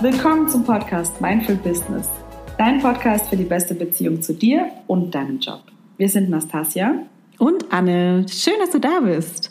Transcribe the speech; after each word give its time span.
Willkommen 0.00 0.48
zum 0.48 0.62
Podcast 0.62 1.20
Mindful 1.20 1.56
Business, 1.56 2.06
dein 2.56 2.80
Podcast 2.80 3.28
für 3.28 3.36
die 3.36 3.42
beste 3.42 3.74
Beziehung 3.74 4.22
zu 4.22 4.32
dir 4.32 4.70
und 4.86 5.12
deinem 5.12 5.40
Job. 5.40 5.60
Wir 5.96 6.08
sind 6.08 6.30
Nastasia 6.30 7.02
und 7.38 7.72
Anne. 7.72 8.24
Schön, 8.28 8.54
dass 8.60 8.70
du 8.70 8.78
da 8.78 9.00
bist. 9.00 9.50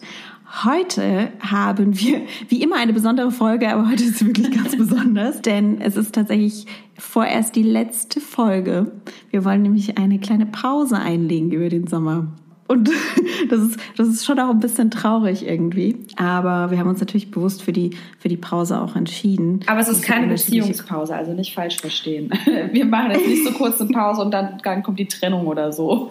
Heute 0.64 1.34
haben 1.42 2.00
wir 2.00 2.22
wie 2.48 2.64
immer 2.64 2.78
eine 2.78 2.94
besondere 2.94 3.32
Folge, 3.32 3.68
aber 3.68 3.90
heute 3.90 4.06
ist 4.06 4.26
wirklich 4.26 4.50
ganz 4.52 4.78
besonders, 4.78 5.42
denn 5.42 5.82
es 5.82 5.98
ist 5.98 6.16
tatsächlich 6.16 6.66
vorerst 6.98 7.54
die 7.58 7.64
letzte 7.64 8.22
Folge. 8.22 8.94
Wir 9.30 9.44
wollen 9.44 9.64
nämlich 9.64 9.98
eine 9.98 10.18
kleine 10.18 10.46
Pause 10.46 10.98
einlegen 10.98 11.52
über 11.52 11.68
den 11.68 11.88
Sommer. 11.88 12.28
Und 12.68 12.90
das 13.50 13.60
ist, 13.60 13.80
das 13.96 14.08
ist 14.08 14.26
schon 14.26 14.40
auch 14.40 14.50
ein 14.50 14.60
bisschen 14.60 14.92
traurig 14.92 15.48
irgendwie. 15.48 15.96
Aber 16.18 16.72
wir 16.72 16.80
haben 16.80 16.90
uns 16.90 17.00
natürlich 17.00 17.32
bewusst 17.32 17.64
für 17.64 17.74
die, 17.74 17.92
für 18.20 18.28
die 18.28 18.38
Pause 18.38 18.82
auch 18.82 18.96
entschieden. 18.96 19.62
Aber 19.68 19.80
es 19.80 19.88
ist 19.88 20.04
keine 20.04 20.28
Beziehungspause, 20.28 21.16
also 21.16 21.34
nicht 21.34 21.54
falsch 21.54 21.78
verstehen. 21.78 22.32
Wir 22.72 22.86
machen 22.86 23.12
jetzt 23.12 23.28
nicht 23.28 23.46
so 23.46 23.52
kurz 23.52 23.80
eine 23.80 23.90
Pause 23.90 24.22
und 24.22 24.32
dann, 24.32 24.60
dann 24.64 24.84
kommt 24.84 25.00
die 25.00 25.08
Trennung 25.08 25.48
oder 25.48 25.72
so. 25.72 26.10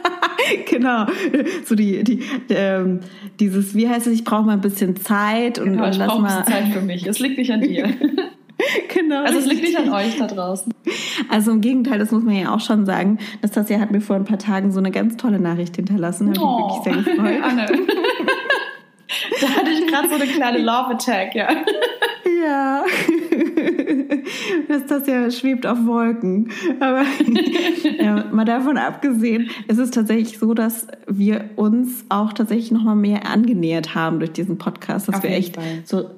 genau. 0.70 1.06
So 1.64 1.74
die, 1.74 2.04
die, 2.04 2.22
ähm, 2.50 3.00
dieses, 3.40 3.74
wie 3.74 3.88
heißt 3.88 4.06
es, 4.06 4.14
ich 4.14 4.24
brauche 4.24 4.44
mal 4.44 4.52
ein 4.52 4.60
bisschen 4.60 4.96
Zeit 4.96 5.58
und, 5.58 5.72
genau, 5.72 5.88
ich 5.88 5.96
lass 5.96 6.18
mal. 6.18 6.44
Zeit 6.44 6.68
für 6.68 6.80
mich. 6.80 7.06
Es 7.06 7.18
liegt 7.18 7.38
nicht 7.38 7.52
an 7.52 7.60
dir. 7.60 7.88
genau. 8.94 9.22
Also 9.24 9.38
es 9.38 9.46
liegt 9.46 9.62
nicht 9.62 9.78
an 9.78 9.92
euch 9.92 10.18
da 10.18 10.26
draußen. 10.26 10.72
Also 11.28 11.52
im 11.52 11.60
Gegenteil, 11.60 11.98
das 11.98 12.10
muss 12.10 12.22
man 12.22 12.34
ja 12.34 12.54
auch 12.54 12.60
schon 12.60 12.86
sagen. 12.86 13.18
Nastasia 13.40 13.80
hat 13.80 13.90
mir 13.90 14.00
vor 14.00 14.16
ein 14.16 14.24
paar 14.24 14.38
Tagen 14.38 14.72
so 14.72 14.78
eine 14.78 14.90
ganz 14.90 15.16
tolle 15.16 15.38
Nachricht 15.38 15.76
hinterlassen. 15.76 16.28
Habe 16.30 16.40
oh. 16.40 16.66
mich 16.66 16.86
wirklich 16.86 17.04
sehr 17.04 17.14
gefreut. 17.14 17.42
Anne. 17.42 17.66
da 19.40 19.48
hatte 19.48 19.70
ich 19.70 19.86
gerade 19.86 20.08
so 20.08 20.14
eine 20.14 20.26
kleine 20.26 20.58
Love 20.58 20.94
Attack, 20.94 21.34
ja. 21.34 21.48
Ja. 22.44 22.84
Nastasia 24.68 25.30
schwebt 25.30 25.66
auf 25.66 25.84
Wolken. 25.86 26.50
Aber 26.80 27.04
ja, 28.00 28.24
mal 28.32 28.44
davon 28.44 28.78
abgesehen, 28.78 29.50
es 29.68 29.78
ist 29.78 29.94
tatsächlich 29.94 30.38
so, 30.38 30.54
dass 30.54 30.86
wir 31.06 31.50
uns 31.56 32.04
auch 32.08 32.32
tatsächlich 32.32 32.70
noch 32.70 32.82
mal 32.82 32.94
mehr 32.94 33.26
angenähert 33.26 33.94
haben 33.94 34.18
durch 34.18 34.32
diesen 34.32 34.58
Podcast, 34.58 35.08
dass 35.08 35.16
auf 35.16 35.22
wir 35.22 35.30
echt 35.30 35.56
Fall. 35.56 35.82
so 35.84 36.10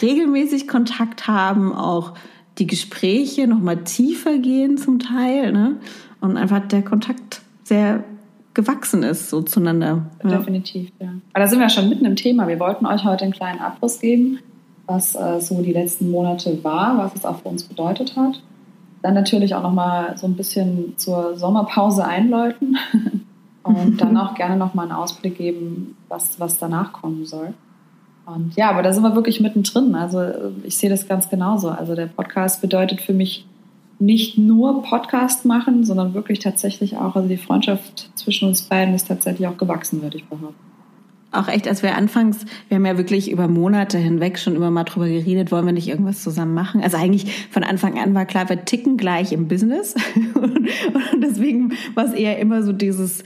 regelmäßig 0.00 0.68
Kontakt 0.68 1.26
haben, 1.26 1.74
auch 1.74 2.14
die 2.58 2.66
Gespräche 2.66 3.46
noch 3.46 3.60
mal 3.60 3.84
tiefer 3.84 4.38
gehen 4.38 4.76
zum 4.76 4.98
Teil, 4.98 5.52
ne? 5.52 5.76
Und 6.20 6.36
einfach 6.36 6.60
der 6.68 6.82
Kontakt 6.82 7.42
sehr 7.64 8.04
gewachsen 8.54 9.02
ist 9.02 9.30
so 9.30 9.42
zueinander. 9.42 10.06
Ja. 10.22 10.38
Definitiv, 10.38 10.92
ja. 10.98 11.08
Aber 11.32 11.44
da 11.44 11.46
sind 11.46 11.58
wir 11.58 11.68
schon 11.70 11.88
mitten 11.88 12.04
im 12.04 12.16
Thema. 12.16 12.48
Wir 12.48 12.60
wollten 12.60 12.86
euch 12.86 13.04
heute 13.04 13.24
einen 13.24 13.32
kleinen 13.32 13.60
Abriss 13.60 14.00
geben, 14.00 14.38
was 14.86 15.14
äh, 15.14 15.40
so 15.40 15.62
die 15.62 15.72
letzten 15.72 16.10
Monate 16.10 16.62
war, 16.62 16.98
was 16.98 17.14
es 17.14 17.24
auch 17.24 17.40
für 17.40 17.48
uns 17.48 17.64
bedeutet 17.64 18.16
hat. 18.16 18.42
Dann 19.00 19.14
natürlich 19.14 19.54
auch 19.54 19.62
noch 19.62 19.72
mal 19.72 20.16
so 20.16 20.26
ein 20.26 20.34
bisschen 20.34 20.94
zur 20.96 21.36
Sommerpause 21.36 22.04
einläuten 22.04 22.76
und 23.62 24.00
dann 24.00 24.16
auch 24.18 24.34
gerne 24.34 24.56
noch 24.56 24.74
mal 24.74 24.82
einen 24.82 24.92
Ausblick 24.92 25.38
geben, 25.38 25.96
was, 26.08 26.38
was 26.38 26.58
danach 26.58 26.92
kommen 26.92 27.24
soll. 27.24 27.54
Und 28.26 28.54
ja, 28.56 28.70
aber 28.70 28.82
da 28.82 28.92
sind 28.92 29.02
wir 29.02 29.14
wirklich 29.14 29.40
mittendrin. 29.40 29.94
Also 29.94 30.20
ich 30.62 30.76
sehe 30.76 30.90
das 30.90 31.08
ganz 31.08 31.28
genauso. 31.28 31.70
Also 31.70 31.94
der 31.94 32.06
Podcast 32.06 32.60
bedeutet 32.60 33.00
für 33.00 33.12
mich 33.12 33.46
nicht 33.98 34.36
nur 34.36 34.82
Podcast 34.82 35.44
machen, 35.44 35.84
sondern 35.84 36.14
wirklich 36.14 36.40
tatsächlich 36.40 36.96
auch, 36.96 37.14
also 37.14 37.28
die 37.28 37.36
Freundschaft 37.36 38.10
zwischen 38.16 38.48
uns 38.48 38.62
beiden 38.62 38.94
ist 38.94 39.08
tatsächlich 39.08 39.46
auch 39.46 39.56
gewachsen, 39.56 40.02
würde 40.02 40.16
ich 40.16 40.24
behaupten. 40.24 40.54
Auch 41.30 41.48
echt, 41.48 41.66
als 41.66 41.82
wir 41.82 41.96
anfangs, 41.96 42.44
wir 42.68 42.76
haben 42.76 42.84
ja 42.84 42.98
wirklich 42.98 43.30
über 43.30 43.48
Monate 43.48 43.96
hinweg 43.96 44.38
schon 44.38 44.54
immer 44.54 44.70
mal 44.70 44.84
drüber 44.84 45.08
geredet, 45.08 45.50
wollen 45.50 45.64
wir 45.64 45.72
nicht 45.72 45.88
irgendwas 45.88 46.22
zusammen 46.22 46.52
machen? 46.52 46.82
Also 46.82 46.98
eigentlich 46.98 47.46
von 47.50 47.64
Anfang 47.64 47.98
an 47.98 48.14
war 48.14 48.26
klar, 48.26 48.50
wir 48.50 48.66
ticken 48.66 48.98
gleich 48.98 49.32
im 49.32 49.48
Business. 49.48 49.94
Und 50.34 50.68
deswegen 51.22 51.72
war 51.94 52.04
es 52.04 52.12
eher 52.12 52.38
immer 52.38 52.62
so 52.62 52.72
dieses, 52.72 53.24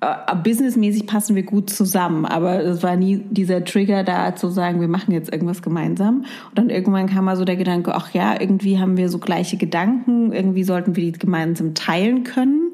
äh, 0.00 0.36
businessmäßig 0.36 1.06
passen 1.06 1.34
wir 1.34 1.42
gut 1.42 1.70
zusammen, 1.70 2.24
aber 2.24 2.60
es 2.60 2.82
war 2.82 2.96
nie 2.96 3.18
dieser 3.30 3.64
Trigger 3.64 4.04
da 4.04 4.36
zu 4.36 4.48
sagen, 4.48 4.80
wir 4.80 4.88
machen 4.88 5.12
jetzt 5.12 5.32
irgendwas 5.32 5.60
gemeinsam. 5.60 6.24
Und 6.48 6.58
dann 6.58 6.70
irgendwann 6.70 7.08
kam 7.08 7.24
mal 7.24 7.36
so 7.36 7.44
der 7.44 7.56
Gedanke, 7.56 7.94
ach 7.94 8.14
ja, 8.14 8.40
irgendwie 8.40 8.78
haben 8.78 8.96
wir 8.96 9.08
so 9.08 9.18
gleiche 9.18 9.56
Gedanken, 9.56 10.32
irgendwie 10.32 10.62
sollten 10.62 10.94
wir 10.94 11.10
die 11.10 11.18
gemeinsam 11.18 11.74
teilen 11.74 12.22
können. 12.22 12.72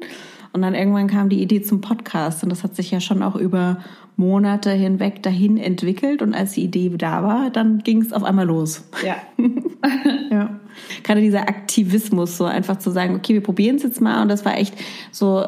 Und 0.53 0.61
dann 0.61 0.75
irgendwann 0.75 1.07
kam 1.07 1.29
die 1.29 1.41
Idee 1.41 1.61
zum 1.61 1.81
Podcast 1.81 2.43
und 2.43 2.49
das 2.49 2.63
hat 2.63 2.75
sich 2.75 2.91
ja 2.91 3.01
schon 3.01 3.23
auch 3.23 3.35
über 3.35 3.79
Monate 4.17 4.71
hinweg 4.71 5.21
dahin 5.23 5.57
entwickelt 5.57 6.21
und 6.21 6.33
als 6.33 6.53
die 6.53 6.63
Idee 6.63 6.89
da 6.95 7.23
war, 7.23 7.49
dann 7.49 7.79
ging 7.79 8.01
es 8.01 8.13
auf 8.13 8.23
einmal 8.23 8.45
los. 8.45 8.85
Ja. 9.05 9.17
ja. 10.31 10.59
Gerade 11.03 11.21
dieser 11.21 11.41
Aktivismus, 11.41 12.37
so 12.37 12.45
einfach 12.45 12.77
zu 12.77 12.91
sagen, 12.91 13.15
okay, 13.15 13.33
wir 13.33 13.43
probieren 13.43 13.75
es 13.75 13.83
jetzt 13.83 13.99
mal 13.99 14.21
und 14.21 14.29
das 14.29 14.45
war 14.45 14.57
echt 14.57 14.75
so 15.11 15.45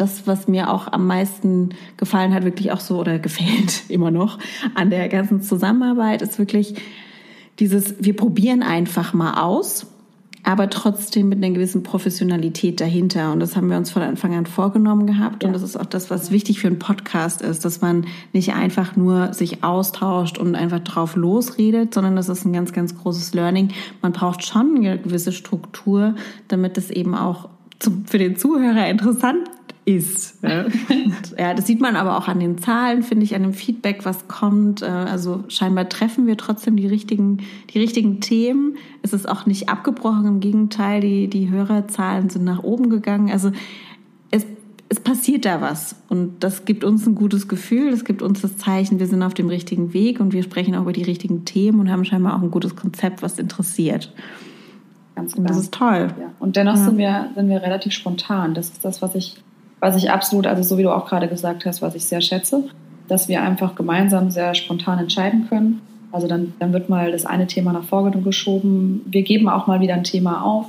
das, 0.00 0.26
was 0.26 0.48
mir 0.48 0.70
auch 0.70 0.90
am 0.92 1.06
meisten 1.06 1.70
gefallen 1.96 2.32
hat, 2.32 2.44
wirklich 2.44 2.72
auch 2.72 2.80
so 2.80 2.98
oder 2.98 3.18
gefällt 3.18 3.84
immer 3.88 4.10
noch 4.10 4.38
an 4.74 4.90
der 4.90 5.08
ganzen 5.08 5.42
Zusammenarbeit, 5.42 6.22
ist 6.22 6.38
wirklich 6.38 6.74
dieses, 7.58 7.94
wir 8.02 8.16
probieren 8.16 8.62
einfach 8.62 9.12
mal 9.12 9.34
aus, 9.34 9.86
aber 10.42 10.70
trotzdem 10.70 11.28
mit 11.28 11.44
einer 11.44 11.52
gewissen 11.52 11.82
Professionalität 11.82 12.80
dahinter. 12.80 13.30
Und 13.30 13.40
das 13.40 13.56
haben 13.56 13.68
wir 13.68 13.76
uns 13.76 13.90
von 13.90 14.00
Anfang 14.00 14.34
an 14.34 14.46
vorgenommen 14.46 15.06
gehabt. 15.06 15.42
Ja. 15.42 15.48
Und 15.48 15.52
das 15.52 15.62
ist 15.62 15.78
auch 15.78 15.84
das, 15.84 16.10
was 16.10 16.30
wichtig 16.30 16.60
für 16.60 16.68
einen 16.68 16.78
Podcast 16.78 17.42
ist, 17.42 17.66
dass 17.66 17.82
man 17.82 18.06
nicht 18.32 18.54
einfach 18.54 18.96
nur 18.96 19.34
sich 19.34 19.62
austauscht 19.62 20.38
und 20.38 20.54
einfach 20.54 20.80
drauf 20.80 21.14
losredet, 21.14 21.92
sondern 21.92 22.16
das 22.16 22.30
ist 22.30 22.46
ein 22.46 22.54
ganz, 22.54 22.72
ganz 22.72 22.96
großes 22.96 23.34
Learning. 23.34 23.68
Man 24.00 24.12
braucht 24.12 24.44
schon 24.44 24.76
eine 24.76 24.98
gewisse 24.98 25.32
Struktur, 25.32 26.14
damit 26.48 26.78
es 26.78 26.90
eben 26.90 27.14
auch 27.14 27.50
für 28.06 28.18
den 28.18 28.36
Zuhörer 28.36 28.88
interessant 28.88 29.48
ist. 29.96 30.42
Ja. 30.42 30.66
ja, 31.38 31.54
das 31.54 31.66
sieht 31.66 31.80
man 31.80 31.96
aber 31.96 32.16
auch 32.16 32.28
an 32.28 32.40
den 32.40 32.58
Zahlen, 32.58 33.02
finde 33.02 33.24
ich, 33.24 33.34
an 33.34 33.42
dem 33.42 33.52
Feedback, 33.52 34.04
was 34.04 34.28
kommt. 34.28 34.82
Äh, 34.82 34.86
also 34.86 35.44
scheinbar 35.48 35.88
treffen 35.88 36.26
wir 36.26 36.36
trotzdem 36.36 36.76
die 36.76 36.86
richtigen, 36.86 37.38
die 37.70 37.78
richtigen 37.78 38.20
Themen. 38.20 38.76
Es 39.02 39.12
ist 39.12 39.28
auch 39.28 39.46
nicht 39.46 39.68
abgebrochen, 39.68 40.26
im 40.26 40.40
Gegenteil, 40.40 41.00
die, 41.00 41.28
die 41.28 41.50
Hörerzahlen 41.50 42.30
sind 42.30 42.44
nach 42.44 42.62
oben 42.62 42.90
gegangen. 42.90 43.30
Also 43.30 43.50
es, 44.30 44.46
es 44.88 45.00
passiert 45.00 45.44
da 45.44 45.60
was 45.60 45.96
und 46.08 46.40
das 46.40 46.64
gibt 46.64 46.84
uns 46.84 47.06
ein 47.06 47.14
gutes 47.14 47.48
Gefühl, 47.48 47.90
das 47.90 48.04
gibt 48.04 48.22
uns 48.22 48.40
das 48.40 48.56
Zeichen, 48.56 48.98
wir 48.98 49.06
sind 49.06 49.22
auf 49.22 49.34
dem 49.34 49.48
richtigen 49.48 49.92
Weg 49.92 50.20
und 50.20 50.32
wir 50.32 50.42
sprechen 50.42 50.74
auch 50.74 50.82
über 50.82 50.92
die 50.92 51.02
richtigen 51.02 51.44
Themen 51.44 51.80
und 51.80 51.90
haben 51.90 52.04
scheinbar 52.04 52.36
auch 52.36 52.42
ein 52.42 52.50
gutes 52.50 52.76
Konzept, 52.76 53.22
was 53.22 53.38
interessiert. 53.38 54.12
Ganz. 55.14 55.34
Und 55.34 55.48
das 55.48 55.58
ist 55.58 55.74
toll. 55.74 56.08
Ja. 56.18 56.32
Und 56.38 56.56
dennoch 56.56 56.76
ja. 56.76 56.84
sind, 56.84 56.98
wir, 56.98 57.30
sind 57.34 57.48
wir 57.48 57.62
relativ 57.62 57.92
spontan. 57.92 58.54
Das 58.54 58.70
ist 58.70 58.84
das, 58.84 59.02
was 59.02 59.14
ich 59.14 59.42
was 59.80 59.96
ich 59.96 60.10
absolut, 60.10 60.46
also 60.46 60.62
so 60.62 60.78
wie 60.78 60.82
du 60.82 60.94
auch 60.94 61.06
gerade 61.06 61.28
gesagt 61.28 61.64
hast, 61.64 61.82
was 61.82 61.94
ich 61.94 62.04
sehr 62.04 62.20
schätze, 62.20 62.64
dass 63.08 63.28
wir 63.28 63.42
einfach 63.42 63.74
gemeinsam 63.74 64.30
sehr 64.30 64.54
spontan 64.54 64.98
entscheiden 64.98 65.48
können. 65.48 65.80
Also 66.12 66.28
dann, 66.28 66.52
dann 66.58 66.72
wird 66.72 66.88
mal 66.88 67.12
das 67.12 67.26
eine 67.26 67.46
Thema 67.46 67.72
nach 67.72 67.84
vorne 67.84 68.16
geschoben. 68.20 69.02
Wir 69.06 69.22
geben 69.22 69.48
auch 69.48 69.66
mal 69.66 69.80
wieder 69.80 69.94
ein 69.94 70.04
Thema 70.04 70.44
auf. 70.44 70.66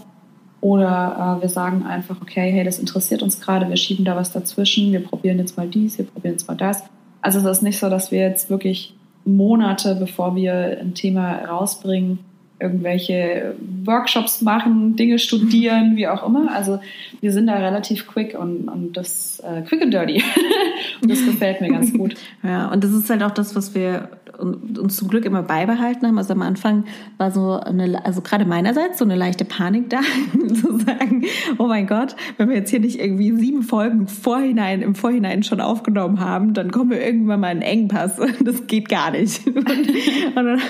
Oder 0.61 1.37
äh, 1.39 1.41
wir 1.41 1.49
sagen 1.49 1.83
einfach, 1.83 2.21
okay, 2.21 2.51
hey, 2.51 2.63
das 2.63 2.77
interessiert 2.77 3.23
uns 3.23 3.41
gerade, 3.41 3.67
wir 3.67 3.77
schieben 3.77 4.05
da 4.05 4.15
was 4.15 4.31
dazwischen, 4.31 4.91
wir 4.91 5.03
probieren 5.03 5.39
jetzt 5.39 5.57
mal 5.57 5.67
dies, 5.67 5.97
wir 5.97 6.05
probieren 6.05 6.35
jetzt 6.35 6.47
mal 6.47 6.55
das. 6.55 6.83
Also 7.21 7.39
es 7.39 7.45
ist 7.57 7.63
nicht 7.63 7.79
so, 7.79 7.89
dass 7.89 8.11
wir 8.11 8.19
jetzt 8.19 8.51
wirklich 8.51 8.93
Monate, 9.25 9.95
bevor 9.95 10.35
wir 10.35 10.77
ein 10.79 10.93
Thema 10.93 11.33
rausbringen, 11.45 12.19
irgendwelche 12.61 13.55
Workshops 13.83 14.41
machen, 14.41 14.95
Dinge 14.95 15.19
studieren, 15.19 15.95
wie 15.95 16.07
auch 16.07 16.25
immer. 16.25 16.53
Also 16.53 16.79
wir 17.19 17.31
sind 17.31 17.47
da 17.47 17.55
relativ 17.55 18.07
quick 18.07 18.37
und, 18.37 18.67
und 18.67 18.93
das 18.95 19.39
äh, 19.39 19.61
quick 19.63 19.81
and 19.81 19.93
dirty. 19.93 20.23
und 21.01 21.11
das 21.11 21.25
gefällt 21.25 21.61
mir 21.61 21.69
ganz 21.69 21.93
gut. 21.93 22.15
Ja, 22.43 22.71
und 22.71 22.83
das 22.83 22.91
ist 22.91 23.09
halt 23.09 23.21
auch 23.23 23.31
das, 23.31 23.55
was 23.55 23.75
wir 23.75 24.09
uns 24.41 24.97
zum 24.97 25.07
Glück 25.07 25.25
immer 25.25 25.43
beibehalten 25.43 26.07
haben. 26.07 26.17
Also 26.17 26.33
am 26.33 26.41
Anfang 26.41 26.85
war 27.17 27.31
so 27.31 27.53
eine, 27.53 28.03
also 28.05 28.21
gerade 28.21 28.45
meinerseits 28.45 28.99
so 28.99 29.05
eine 29.05 29.15
leichte 29.15 29.45
Panik 29.45 29.89
da, 29.89 30.01
zu 30.47 30.79
sagen, 30.79 31.25
oh 31.57 31.67
mein 31.67 31.87
Gott, 31.87 32.15
wenn 32.37 32.49
wir 32.49 32.55
jetzt 32.55 32.69
hier 32.69 32.79
nicht 32.79 32.99
irgendwie 32.99 33.31
sieben 33.31 33.63
Folgen 33.63 34.07
vorhinein, 34.07 34.81
im 34.81 34.95
Vorhinein 34.95 35.43
schon 35.43 35.61
aufgenommen 35.61 36.19
haben, 36.19 36.53
dann 36.53 36.71
kommen 36.71 36.89
wir 36.89 37.03
irgendwann 37.03 37.39
mal 37.39 37.51
in 37.51 37.61
Engpass. 37.61 38.19
Das 38.41 38.65
geht 38.65 38.89
gar 38.89 39.11
nicht. 39.11 39.45
Und, 39.51 39.57
und 39.57 40.35
dann 40.35 40.61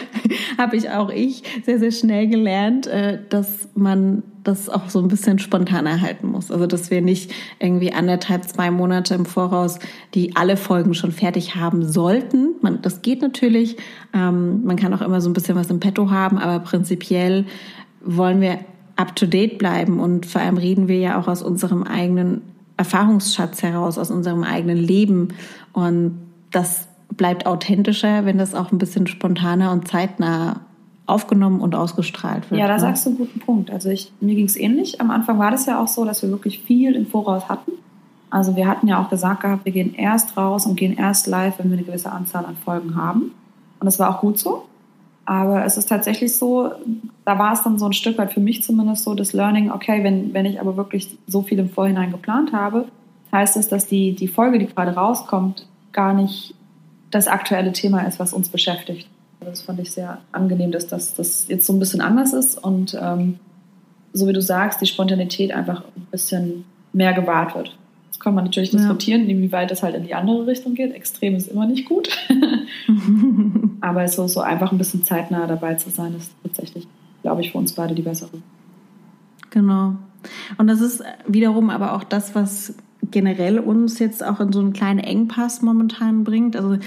habe 0.58 0.76
ich 0.76 0.90
auch 0.90 1.10
ich 1.10 1.44
sehr, 1.64 1.80
sehr 1.80 1.92
schnell 1.92 2.28
gelernt, 2.28 2.86
äh, 2.88 3.20
dass 3.30 3.70
man 3.76 4.24
das 4.44 4.70
auch 4.70 4.90
so 4.90 5.00
ein 5.00 5.08
bisschen 5.08 5.40
spontan 5.40 5.86
erhalten 5.86 6.28
muss. 6.28 6.52
Also 6.52 6.66
dass 6.68 6.92
wir 6.92 7.02
nicht 7.02 7.32
irgendwie 7.60 7.94
anderthalb, 7.94 8.46
zwei 8.46 8.72
Monate 8.72 9.14
im 9.16 9.26
Voraus 9.26 9.80
die 10.14 10.36
alle 10.36 10.58
Folgen 10.58 10.94
schon 10.94 11.12
fertig 11.12 11.56
haben 11.56 11.88
sollten. 11.88 12.56
Man, 12.62 12.82
das 12.82 13.02
geht 13.02 13.22
natürlich. 13.22 13.78
Ähm, 14.14 14.64
man 14.64 14.78
kann 14.78 14.94
auch 14.94 15.02
immer 15.02 15.22
so 15.22 15.30
ein 15.30 15.34
bisschen 15.34 15.56
was 15.56 15.70
im 15.70 15.80
Petto 15.80 16.10
haben, 16.10 16.38
aber 16.38 16.60
prinzipiell 16.64 17.46
wollen 18.04 18.42
wir 18.42 18.60
up 18.96 19.16
to 19.16 19.26
date 19.26 19.58
bleiben 19.58 20.00
und 20.00 20.26
vor 20.26 20.42
allem 20.42 20.58
reden 20.58 20.88
wir 20.88 21.00
ja 21.00 21.20
auch 21.20 21.28
aus 21.28 21.42
unserem 21.42 21.84
eigenen 21.84 22.42
Erfahrungsschatz 22.78 23.64
heraus, 23.64 23.98
aus 23.98 24.12
unserem 24.12 24.44
eigenen 24.44 24.78
Leben 24.78 25.30
und 25.74 26.20
das 26.52 26.88
bleibt 27.16 27.46
authentischer, 27.46 28.26
wenn 28.26 28.38
das 28.38 28.56
auch 28.56 28.72
ein 28.72 28.78
bisschen 28.78 29.08
spontaner 29.08 29.72
und 29.72 29.88
zeitnah 29.88 30.62
aufgenommen 31.12 31.62
und 31.62 31.76
ausgestrahlt 31.76 32.50
wird. 32.50 32.60
Ja, 32.60 32.68
da 32.68 32.76
ne? 32.76 32.80
sagst 32.80 33.06
du 33.06 33.10
einen 33.10 33.18
guten 33.18 33.40
Punkt. 33.40 33.70
Also 33.70 33.90
ich, 33.90 34.12
mir 34.22 34.36
ging 34.36 34.46
es 34.46 34.56
ähnlich. 34.56 35.02
Am 35.02 35.12
Anfang 35.12 35.38
war 35.38 35.52
das 35.52 35.66
ja 35.66 35.82
auch 35.82 35.88
so, 35.88 36.06
dass 36.06 36.22
wir 36.22 36.30
wirklich 36.30 36.60
viel 36.60 36.96
im 36.96 37.06
Voraus 37.06 37.50
hatten. 37.50 37.74
Also 38.30 38.56
wir 38.56 38.68
hatten 38.68 38.88
ja 38.88 39.04
auch 39.04 39.10
gesagt 39.10 39.42
gehabt, 39.42 39.66
wir 39.66 39.74
gehen 39.74 39.94
erst 39.94 40.38
raus 40.38 40.66
und 40.66 40.76
gehen 40.76 40.98
erst 40.98 41.28
live, 41.28 41.60
wenn 41.60 41.70
wir 41.70 41.78
eine 41.78 41.86
gewisse 41.86 42.12
Anzahl 42.12 42.46
an 42.46 42.56
Folgen 42.56 42.96
haben. 42.96 43.34
Und 43.80 43.86
das 43.86 44.00
war 44.00 44.10
auch 44.10 44.22
gut 44.22 44.40
so. 44.40 44.64
Aber 45.26 45.66
es 45.66 45.78
ist 45.78 45.90
tatsächlich 45.90 46.36
so, 46.36 46.72
da 47.26 47.38
war 47.38 47.54
es 47.54 47.64
dann 47.64 47.78
so 47.78 47.86
ein 47.86 47.94
Stück 47.94 48.18
weit 48.18 48.34
für 48.34 48.40
mich 48.40 48.64
zumindest 48.64 49.04
so 49.04 49.14
das 49.14 49.34
Learning, 49.34 49.72
okay, 49.72 50.04
wenn, 50.04 50.34
wenn 50.34 50.46
ich 50.46 50.60
aber 50.60 50.78
wirklich 50.78 51.18
so 51.28 51.42
viel 51.42 51.60
im 51.60 51.70
Vorhinein 51.70 52.12
geplant 52.12 52.54
habe, 52.54 52.86
heißt 53.32 53.58
es, 53.58 53.68
dass 53.68 53.88
die, 53.88 54.14
die 54.16 54.28
Folge, 54.28 54.60
die 54.60 54.66
gerade 54.66 54.96
rauskommt, 54.96 55.68
gar 55.92 56.14
nicht 56.14 56.56
das 57.12 57.28
aktuelle 57.28 57.74
Thema 57.74 58.02
ist, 58.02 58.20
was 58.20 58.34
uns 58.34 58.50
beschäftigt. 58.50 59.08
Das 59.44 59.62
fand 59.64 59.80
ich 59.80 59.92
sehr 59.92 60.20
angenehm, 60.32 60.72
dass 60.72 60.88
das, 60.88 61.16
das 61.16 61.48
jetzt 61.48 61.66
so 61.66 61.74
ein 61.74 61.80
bisschen 61.80 62.02
anders 62.02 62.34
ist 62.34 62.64
und 62.64 62.98
ähm, 63.00 63.40
so 64.14 64.28
wie 64.28 64.34
du 64.34 64.42
sagst, 64.42 64.82
die 64.82 64.86
Spontanität 64.86 65.52
einfach 65.52 65.84
ein 65.96 66.08
bisschen 66.12 66.66
mehr 66.94 67.14
gewahrt 67.14 67.56
wird. 67.56 67.78
Das 68.10 68.20
kann 68.20 68.36
man 68.36 68.44
natürlich 68.44 68.72
diskutieren, 68.72 69.24
ja. 69.24 69.30
inwieweit 69.30 69.72
das 69.72 69.84
halt 69.84 69.96
in 69.96 70.04
die 70.04 70.14
andere 70.14 70.46
Richtung 70.46 70.76
geht. 70.76 70.94
Extrem 70.94 71.36
ist 71.36 71.48
immer 71.48 71.66
nicht 71.66 71.88
gut. 71.88 72.10
Aber 73.82 74.08
so, 74.08 74.28
so 74.28 74.42
einfach 74.42 74.72
ein 74.72 74.78
bisschen 74.78 75.06
zeitnah 75.06 75.48
dabei 75.48 75.76
zu 75.76 75.90
sein, 75.90 76.16
ist 76.16 76.32
tatsächlich, 76.44 76.88
glaube 77.24 77.42
ich, 77.42 77.52
für 77.52 77.58
uns 77.58 77.74
beide 77.74 77.96
die 77.96 78.02
bessere. 78.02 78.42
Genau. 79.50 79.96
Und 80.58 80.68
das 80.68 80.82
ist 80.82 81.04
wiederum 81.28 81.70
aber 81.72 81.94
auch 81.94 82.04
das, 82.04 82.36
was 82.36 82.76
generell 83.10 83.60
uns 83.60 84.00
jetzt 84.00 84.24
auch 84.24 84.40
in 84.40 84.52
so 84.52 84.60
einen 84.60 84.74
kleinen 84.74 85.00
Engpass 85.00 85.62
momentan 85.62 86.24
bringt. 86.24 86.56
Also 86.56 86.78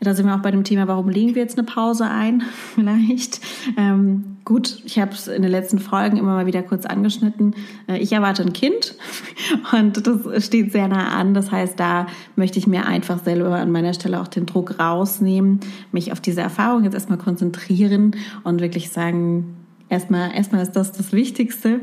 da 0.00 0.14
sind 0.14 0.26
wir 0.26 0.34
auch 0.34 0.42
bei 0.42 0.50
dem 0.50 0.64
Thema, 0.64 0.86
warum 0.86 1.08
legen 1.08 1.34
wir 1.34 1.42
jetzt 1.42 1.58
eine 1.58 1.66
Pause 1.66 2.06
ein? 2.06 2.42
Vielleicht. 2.74 3.40
Ähm, 3.76 4.36
gut, 4.44 4.82
ich 4.84 4.98
habe 5.00 5.12
es 5.12 5.26
in 5.26 5.42
den 5.42 5.50
letzten 5.50 5.78
Folgen 5.78 6.16
immer 6.16 6.34
mal 6.34 6.46
wieder 6.46 6.62
kurz 6.62 6.86
angeschnitten. 6.86 7.54
Äh, 7.88 7.98
ich 7.98 8.12
erwarte 8.12 8.42
ein 8.42 8.52
Kind 8.52 8.94
und 9.72 10.06
das 10.06 10.44
steht 10.44 10.72
sehr 10.72 10.88
nah 10.88 11.08
an. 11.08 11.34
Das 11.34 11.50
heißt, 11.50 11.78
da 11.80 12.06
möchte 12.36 12.58
ich 12.58 12.66
mir 12.66 12.86
einfach 12.86 13.22
selber 13.24 13.56
an 13.56 13.72
meiner 13.72 13.94
Stelle 13.94 14.20
auch 14.20 14.28
den 14.28 14.46
Druck 14.46 14.78
rausnehmen, 14.78 15.60
mich 15.90 16.12
auf 16.12 16.20
diese 16.20 16.40
Erfahrung 16.40 16.84
jetzt 16.84 16.94
erstmal 16.94 17.18
konzentrieren 17.18 18.16
und 18.44 18.60
wirklich 18.60 18.90
sagen, 18.90 19.56
erstmal, 19.88 20.34
erstmal 20.34 20.62
ist 20.62 20.72
das 20.72 20.92
das 20.92 21.12
Wichtigste. 21.12 21.80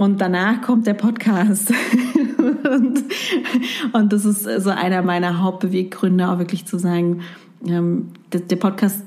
Und 0.00 0.18
danach 0.22 0.62
kommt 0.62 0.86
der 0.86 0.94
Podcast. 0.94 1.70
und, 2.38 3.04
und, 3.92 4.12
das 4.14 4.24
ist 4.24 4.44
so 4.44 4.70
einer 4.70 5.02
meiner 5.02 5.42
Hauptbeweggründe, 5.42 6.26
auch 6.26 6.38
wirklich 6.38 6.64
zu 6.64 6.78
sagen, 6.78 7.20
ähm, 7.66 8.08
der, 8.32 8.40
der 8.40 8.56
Podcast 8.56 9.02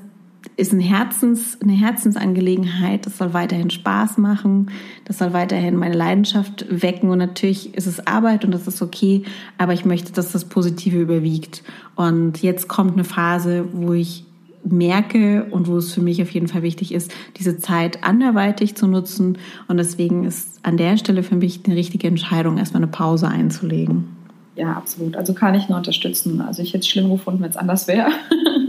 ist 0.56 0.72
ein 0.72 0.78
Herzens, 0.78 1.58
eine 1.60 1.72
Herzensangelegenheit. 1.72 3.06
Das 3.06 3.18
soll 3.18 3.34
weiterhin 3.34 3.70
Spaß 3.70 4.18
machen. 4.18 4.70
Das 5.04 5.18
soll 5.18 5.32
weiterhin 5.32 5.74
meine 5.74 5.96
Leidenschaft 5.96 6.64
wecken. 6.70 7.10
Und 7.10 7.18
natürlich 7.18 7.74
ist 7.74 7.88
es 7.88 8.06
Arbeit 8.06 8.44
und 8.44 8.52
das 8.52 8.68
ist 8.68 8.80
okay. 8.80 9.24
Aber 9.58 9.72
ich 9.72 9.84
möchte, 9.84 10.12
dass 10.12 10.30
das 10.30 10.44
Positive 10.44 11.00
überwiegt. 11.00 11.64
Und 11.96 12.40
jetzt 12.40 12.68
kommt 12.68 12.92
eine 12.92 13.02
Phase, 13.02 13.64
wo 13.72 13.94
ich 13.94 14.26
merke 14.64 15.46
und 15.50 15.68
wo 15.68 15.76
es 15.76 15.92
für 15.92 16.00
mich 16.00 16.22
auf 16.22 16.30
jeden 16.30 16.48
Fall 16.48 16.62
wichtig 16.62 16.92
ist, 16.92 17.12
diese 17.36 17.58
Zeit 17.58 18.02
anderweitig 18.02 18.74
zu 18.74 18.86
nutzen. 18.86 19.38
Und 19.68 19.76
deswegen 19.76 20.24
ist 20.24 20.58
an 20.62 20.76
der 20.76 20.96
Stelle 20.96 21.22
für 21.22 21.36
mich 21.36 21.60
eine 21.66 21.76
richtige 21.76 22.08
Entscheidung, 22.08 22.58
erstmal 22.58 22.82
eine 22.82 22.90
Pause 22.90 23.28
einzulegen. 23.28 24.08
Ja, 24.56 24.72
absolut. 24.74 25.16
Also 25.16 25.34
kann 25.34 25.54
ich 25.54 25.68
nur 25.68 25.78
unterstützen. 25.78 26.40
Also 26.40 26.62
ich 26.62 26.70
hätte 26.70 26.80
es 26.80 26.88
schlimm 26.88 27.10
gefunden, 27.10 27.42
wenn 27.42 27.50
es 27.50 27.56
anders 27.56 27.88
wäre. 27.88 28.08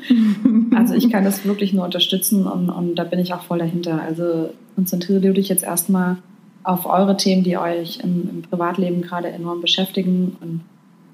also 0.76 0.96
ich 0.96 1.10
kann 1.12 1.24
das 1.24 1.46
wirklich 1.46 1.74
nur 1.74 1.86
unterstützen 1.86 2.48
und, 2.48 2.70
und 2.70 2.96
da 2.96 3.04
bin 3.04 3.20
ich 3.20 3.34
auch 3.34 3.44
voll 3.44 3.60
dahinter. 3.60 4.02
Also 4.02 4.50
konzentriere 4.76 5.34
dich 5.34 5.48
jetzt 5.48 5.64
erstmal 5.64 6.18
auf 6.64 6.88
eure 6.88 7.16
Themen, 7.18 7.44
die 7.44 7.58
euch 7.58 8.00
im, 8.00 8.30
im 8.30 8.42
Privatleben 8.42 9.02
gerade 9.02 9.30
enorm 9.30 9.62
beschäftigen. 9.62 10.36
Und 10.42 10.62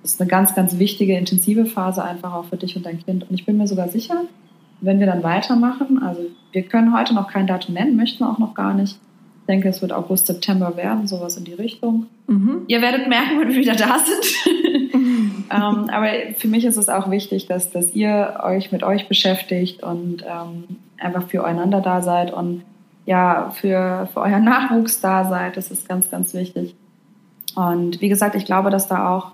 das 0.01 0.13
ist 0.13 0.21
eine 0.21 0.29
ganz, 0.29 0.55
ganz 0.55 0.79
wichtige, 0.79 1.17
intensive 1.17 1.65
Phase 1.65 2.03
einfach 2.03 2.33
auch 2.33 2.45
für 2.45 2.57
dich 2.57 2.77
und 2.77 2.85
dein 2.85 3.03
Kind. 3.03 3.29
Und 3.29 3.35
ich 3.35 3.45
bin 3.45 3.57
mir 3.57 3.67
sogar 3.67 3.89
sicher, 3.89 4.23
wenn 4.81 4.99
wir 4.99 5.07
dann 5.07 5.23
weitermachen, 5.23 6.01
also 6.03 6.21
wir 6.51 6.63
können 6.63 6.95
heute 6.95 7.13
noch 7.13 7.29
kein 7.29 7.47
Datum 7.47 7.75
nennen, 7.75 7.95
möchten 7.95 8.23
auch 8.23 8.39
noch 8.39 8.53
gar 8.53 8.73
nicht. 8.73 8.99
Ich 9.41 9.47
denke, 9.47 9.69
es 9.69 9.81
wird 9.81 9.91
August, 9.91 10.27
September 10.27 10.75
werden, 10.77 11.07
sowas 11.07 11.37
in 11.37 11.45
die 11.45 11.53
Richtung. 11.53 12.07
Mhm. 12.27 12.61
Ihr 12.67 12.81
werdet 12.81 13.07
merken, 13.07 13.39
wenn 13.39 13.49
wir 13.49 13.55
wieder 13.55 13.75
da 13.75 13.97
sind. 13.99 14.93
ähm, 15.51 15.89
aber 15.89 16.07
für 16.37 16.47
mich 16.47 16.65
ist 16.65 16.77
es 16.77 16.89
auch 16.89 17.09
wichtig, 17.09 17.47
dass, 17.47 17.71
dass 17.71 17.93
ihr 17.93 18.39
euch 18.43 18.71
mit 18.71 18.83
euch 18.83 19.07
beschäftigt 19.07 19.83
und 19.83 20.23
ähm, 20.23 20.77
einfach 20.97 21.27
füreinander 21.27 21.81
da 21.81 22.01
seid 22.01 22.33
und 22.33 22.63
ja, 23.05 23.49
für, 23.49 24.07
für 24.13 24.21
euren 24.21 24.43
Nachwuchs 24.43 25.01
da 25.01 25.27
seid. 25.27 25.57
Das 25.57 25.71
ist 25.71 25.87
ganz, 25.87 26.09
ganz 26.11 26.33
wichtig. 26.33 26.75
Und 27.55 27.99
wie 27.99 28.09
gesagt, 28.09 28.35
ich 28.35 28.45
glaube, 28.45 28.69
dass 28.69 28.87
da 28.87 29.09
auch 29.09 29.31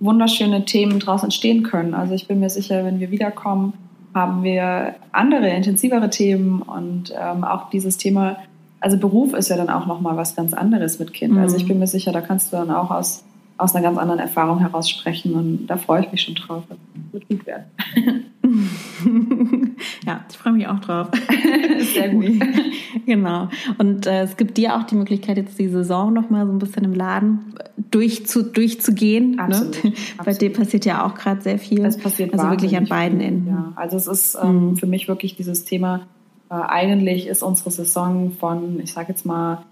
wunderschöne 0.00 0.64
Themen 0.64 1.00
draus 1.00 1.22
entstehen 1.22 1.62
können. 1.62 1.94
Also 1.94 2.14
ich 2.14 2.28
bin 2.28 2.40
mir 2.40 2.50
sicher, 2.50 2.84
wenn 2.84 3.00
wir 3.00 3.10
wiederkommen, 3.10 3.72
haben 4.16 4.42
wir 4.42 4.94
andere, 5.12 5.50
intensivere 5.50 6.08
Themen 6.08 6.62
und 6.62 7.12
ähm, 7.14 7.44
auch 7.44 7.68
dieses 7.68 7.98
Thema, 7.98 8.38
also 8.80 8.96
Beruf 8.96 9.34
ist 9.34 9.50
ja 9.50 9.58
dann 9.58 9.68
auch 9.68 9.86
nochmal 9.86 10.16
was 10.16 10.34
ganz 10.34 10.54
anderes 10.54 10.98
mit 10.98 11.12
Kind. 11.12 11.34
Mhm. 11.34 11.40
Also 11.40 11.58
ich 11.58 11.68
bin 11.68 11.78
mir 11.78 11.86
sicher, 11.86 12.12
da 12.12 12.22
kannst 12.22 12.50
du 12.50 12.56
dann 12.56 12.70
auch 12.70 12.90
aus, 12.90 13.24
aus 13.58 13.74
einer 13.74 13.82
ganz 13.82 13.98
anderen 13.98 14.20
Erfahrung 14.20 14.58
heraus 14.58 14.90
sprechen 14.90 15.34
und 15.34 15.66
da 15.66 15.76
freue 15.76 16.02
ich 16.02 16.12
mich 16.12 16.22
schon 16.22 16.34
drauf. 16.34 16.64
Das 16.68 16.78
wird 17.12 17.28
gut 17.28 17.46
werden. 17.46 17.64
ja, 20.06 20.24
ich 20.28 20.36
freue 20.36 20.52
mich 20.52 20.66
auch 20.66 20.78
drauf. 20.80 21.08
Sehr 21.94 22.10
gut. 22.10 22.24
genau. 23.06 23.48
Und 23.78 24.06
äh, 24.06 24.22
es 24.22 24.36
gibt 24.36 24.58
dir 24.58 24.76
auch 24.76 24.82
die 24.84 24.94
Möglichkeit, 24.94 25.38
jetzt 25.38 25.58
die 25.58 25.68
Saison 25.68 26.12
nochmal 26.12 26.46
so 26.46 26.52
ein 26.52 26.58
bisschen 26.58 26.84
im 26.84 26.92
Laden 26.92 27.54
durchzu, 27.90 28.42
durchzugehen. 28.42 29.38
Absolut, 29.38 29.82
ne? 29.84 29.92
Bei 30.22 30.34
dir 30.34 30.52
passiert 30.52 30.84
ja 30.84 31.06
auch 31.06 31.14
gerade 31.14 31.40
sehr 31.40 31.58
viel. 31.58 31.84
Es 31.84 31.96
passiert 31.96 32.34
also 32.34 32.50
wirklich 32.50 32.76
an 32.76 32.86
beiden 32.86 33.20
Enden. 33.20 33.48
Ja, 33.48 33.72
also 33.76 33.96
es 33.96 34.06
ist 34.06 34.36
ähm, 34.42 34.70
mhm. 34.70 34.76
für 34.76 34.86
mich 34.86 35.08
wirklich 35.08 35.36
dieses 35.36 35.64
Thema, 35.64 36.06
äh, 36.50 36.54
eigentlich 36.54 37.26
ist 37.26 37.42
unsere 37.42 37.70
Saison 37.70 38.32
von, 38.32 38.80
ich 38.80 38.92
sage 38.92 39.08
jetzt 39.12 39.24
mal, 39.24 39.62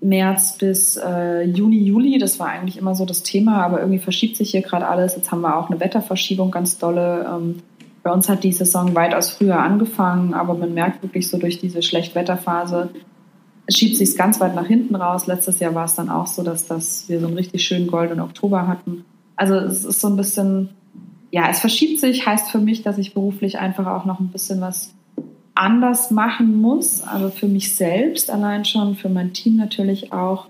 März 0.00 0.58
bis 0.58 0.96
äh, 0.96 1.42
Juni, 1.42 1.82
Juli, 1.82 2.18
das 2.18 2.38
war 2.38 2.48
eigentlich 2.48 2.76
immer 2.76 2.94
so 2.94 3.04
das 3.04 3.22
Thema, 3.22 3.64
aber 3.64 3.80
irgendwie 3.80 3.98
verschiebt 3.98 4.36
sich 4.36 4.50
hier 4.50 4.62
gerade 4.62 4.86
alles. 4.86 5.16
Jetzt 5.16 5.32
haben 5.32 5.40
wir 5.40 5.56
auch 5.56 5.70
eine 5.70 5.80
Wetterverschiebung 5.80 6.50
ganz 6.50 6.78
dolle. 6.78 7.26
Ähm, 7.28 7.62
bei 8.02 8.12
uns 8.12 8.28
hat 8.28 8.44
die 8.44 8.52
Saison 8.52 8.94
weitaus 8.94 9.30
früher 9.30 9.58
angefangen, 9.58 10.34
aber 10.34 10.54
man 10.54 10.74
merkt 10.74 11.02
wirklich 11.02 11.28
so 11.28 11.38
durch 11.38 11.58
diese 11.58 11.82
Schlechtwetterphase, 11.82 12.90
schiebt 13.68 13.96
sich 13.96 14.16
ganz 14.16 14.38
weit 14.38 14.54
nach 14.54 14.66
hinten 14.66 14.94
raus. 14.94 15.26
Letztes 15.26 15.58
Jahr 15.58 15.74
war 15.74 15.86
es 15.86 15.94
dann 15.94 16.08
auch 16.08 16.26
so, 16.26 16.42
dass, 16.42 16.66
dass 16.66 17.08
wir 17.08 17.18
so 17.18 17.26
einen 17.26 17.36
richtig 17.36 17.64
schönen 17.64 17.88
goldenen 17.88 18.20
Oktober 18.20 18.68
hatten. 18.68 19.04
Also 19.34 19.54
es 19.56 19.84
ist 19.84 20.00
so 20.00 20.08
ein 20.08 20.16
bisschen, 20.16 20.68
ja, 21.32 21.48
es 21.50 21.58
verschiebt 21.60 22.00
sich, 22.00 22.26
heißt 22.26 22.50
für 22.50 22.58
mich, 22.58 22.82
dass 22.82 22.98
ich 22.98 23.12
beruflich 23.12 23.58
einfach 23.58 23.86
auch 23.86 24.04
noch 24.04 24.20
ein 24.20 24.28
bisschen 24.28 24.60
was 24.60 24.94
anders 25.56 26.10
machen 26.10 26.60
muss. 26.60 27.02
Also 27.02 27.30
für 27.30 27.48
mich 27.48 27.74
selbst 27.74 28.30
allein 28.30 28.64
schon, 28.64 28.94
für 28.94 29.08
mein 29.08 29.32
Team 29.32 29.56
natürlich 29.56 30.12
auch. 30.12 30.46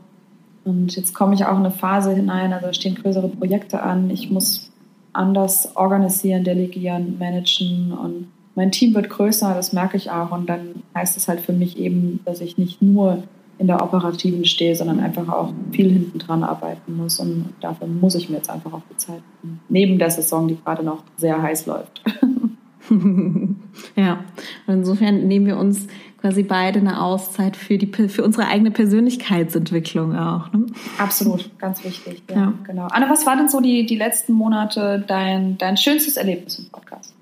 Und 0.65 0.95
jetzt 0.97 1.15
komme 1.15 1.35
ich 1.35 1.45
auch 1.45 1.53
in 1.53 1.65
eine 1.65 1.71
Phase 1.71 2.13
hinein, 2.13 2.53
also 2.53 2.73
stehen 2.73 2.97
größere 2.97 3.29
Projekte 3.29 3.83
an. 3.83 4.11
Ich 4.11 4.31
muss 4.31 4.71
anders 5.13 5.77
organisieren, 5.77 6.45
delegieren, 6.45 7.17
managen 7.19 7.93
und 7.93 8.29
mein 8.57 8.73
Team 8.73 8.95
wird 8.95 9.11
größer, 9.11 9.55
das 9.55 9.73
merke 9.73 9.97
ich 9.97 10.11
auch. 10.11 10.33
Und 10.33 10.49
dann 10.49 10.83
heißt 10.95 11.17
es 11.17 11.29
halt 11.29 11.41
für 11.41 11.53
mich 11.53 11.79
eben, 11.79 12.21
dass 12.25 12.41
ich 12.41 12.59
nicht 12.59 12.81
nur 12.83 13.23
in 13.59 13.67
der 13.67 13.83
Operativen 13.83 14.45
stehe, 14.45 14.75
sondern 14.75 14.99
einfach 14.99 15.29
auch 15.29 15.53
viel 15.73 15.91
hinten 15.91 16.19
dran 16.19 16.43
arbeiten 16.43 16.97
muss. 16.97 17.21
Und 17.21 17.53
dafür 17.61 17.87
muss 17.87 18.15
ich 18.15 18.29
mir 18.29 18.37
jetzt 18.37 18.51
einfach 18.51 18.73
auch 18.73 18.83
die 18.91 18.97
Zeit 18.97 19.23
nehmen. 19.43 19.61
Neben 19.69 19.99
der 19.99 20.11
Saison, 20.11 20.49
die 20.49 20.57
gerade 20.57 20.83
noch 20.83 21.05
sehr 21.17 21.41
heiß 21.41 21.67
läuft. 21.67 22.03
ja, 23.97 24.25
und 24.67 24.75
insofern 24.75 25.27
nehmen 25.27 25.47
wir 25.47 25.57
uns 25.57 25.87
quasi 26.21 26.43
beide 26.43 26.81
eine 26.81 27.01
Auszeit 27.01 27.57
für, 27.57 27.79
die, 27.79 27.87
für 27.87 28.25
unsere 28.25 28.47
eigene 28.49 28.71
Persönlichkeitsentwicklung 28.71 30.15
auch. 30.17 30.53
Ne? 30.53 30.67
Absolut, 30.99 31.57
ganz 31.59 31.83
wichtig. 31.83 32.23
Ja, 32.29 32.37
ja, 32.37 32.53
genau. 32.65 32.89
Anne, 32.89 33.09
was 33.09 33.27
war 33.27 33.37
denn 33.37 33.49
so 33.49 33.61
die, 33.61 33.87
die 33.87 33.97
letzten 33.97 34.33
Monate 34.33 35.05
dein, 35.07 35.57
dein 35.57 35.77
schönstes 35.77 36.17
Erlebnis 36.17 36.59
im 36.59 36.67
Podcast? 36.67 37.15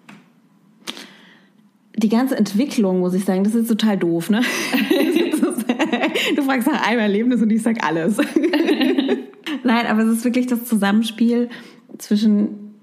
Die 1.97 2.09
ganze 2.09 2.37
Entwicklung, 2.37 2.99
muss 2.99 3.14
ich 3.14 3.25
sagen, 3.25 3.45
das 3.45 3.54
ist 3.54 3.69
total 3.69 3.97
doof, 3.97 4.31
ne? 4.31 4.40
du 6.37 6.43
fragst 6.43 6.66
nach 6.66 6.87
einem 6.87 7.00
Erlebnis 7.00 7.40
und 7.40 7.50
ich 7.50 7.62
sag 7.62 7.85
alles. 7.85 8.16
Nein, 9.64 9.87
aber 9.87 10.02
es 10.02 10.19
ist 10.19 10.25
wirklich 10.25 10.47
das 10.47 10.64
Zusammenspiel 10.64 11.50
zwischen, 11.99 12.75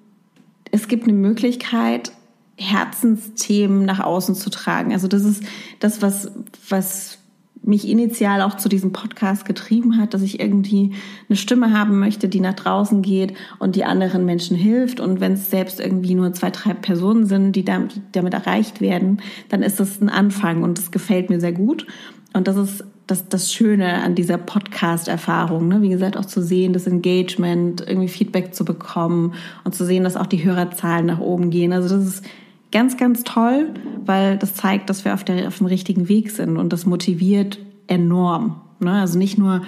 es 0.71 0.87
gibt 0.87 1.03
eine 1.03 1.13
Möglichkeit, 1.13 2.13
Herzensthemen 2.61 3.85
nach 3.85 3.99
außen 3.99 4.35
zu 4.35 4.49
tragen. 4.49 4.93
Also 4.93 5.07
das 5.07 5.23
ist 5.23 5.43
das, 5.79 6.01
was, 6.01 6.31
was 6.69 7.17
mich 7.63 7.87
initial 7.87 8.41
auch 8.41 8.57
zu 8.57 8.69
diesem 8.69 8.91
Podcast 8.91 9.45
getrieben 9.45 9.97
hat, 9.97 10.13
dass 10.13 10.23
ich 10.23 10.39
irgendwie 10.39 10.93
eine 11.29 11.37
Stimme 11.37 11.77
haben 11.77 11.99
möchte, 11.99 12.27
die 12.27 12.39
nach 12.39 12.55
draußen 12.55 13.01
geht 13.01 13.33
und 13.59 13.75
die 13.75 13.83
anderen 13.83 14.25
Menschen 14.25 14.57
hilft. 14.57 14.99
Und 14.99 15.19
wenn 15.19 15.33
es 15.33 15.51
selbst 15.51 15.79
irgendwie 15.79 16.15
nur 16.15 16.33
zwei, 16.33 16.49
drei 16.49 16.73
Personen 16.73 17.27
sind, 17.27 17.55
die 17.55 17.63
damit, 17.63 18.01
damit 18.13 18.33
erreicht 18.33 18.81
werden, 18.81 19.21
dann 19.49 19.61
ist 19.61 19.79
das 19.79 20.01
ein 20.01 20.09
Anfang 20.09 20.63
und 20.63 20.77
das 20.77 20.91
gefällt 20.91 21.29
mir 21.29 21.39
sehr 21.39 21.53
gut. 21.53 21.85
Und 22.33 22.47
das 22.47 22.57
ist 22.57 22.83
das, 23.05 23.27
das 23.27 23.53
Schöne 23.53 24.01
an 24.01 24.15
dieser 24.15 24.37
Podcast-Erfahrung. 24.37 25.67
Ne? 25.67 25.81
Wie 25.81 25.89
gesagt, 25.89 26.17
auch 26.17 26.25
zu 26.25 26.41
sehen, 26.41 26.73
das 26.73 26.87
Engagement, 26.87 27.81
irgendwie 27.85 28.07
Feedback 28.07 28.55
zu 28.55 28.65
bekommen 28.65 29.33
und 29.65 29.75
zu 29.75 29.85
sehen, 29.85 30.03
dass 30.03 30.15
auch 30.15 30.27
die 30.27 30.43
Hörerzahlen 30.43 31.05
nach 31.05 31.19
oben 31.19 31.49
gehen. 31.49 31.73
Also 31.73 31.95
das 31.95 32.07
ist 32.07 32.25
ganz, 32.71 32.97
ganz 32.97 33.23
toll, 33.23 33.69
weil 34.05 34.37
das 34.37 34.55
zeigt, 34.55 34.89
dass 34.89 35.05
wir 35.05 35.13
auf, 35.13 35.23
der, 35.23 35.47
auf 35.47 35.57
dem 35.57 35.67
richtigen 35.67 36.07
Weg 36.07 36.31
sind 36.31 36.57
und 36.57 36.71
das 36.71 36.85
motiviert 36.85 37.59
enorm. 37.87 38.61
Ne? 38.79 38.93
Also 38.93 39.17
nicht 39.17 39.37
nur 39.37 39.61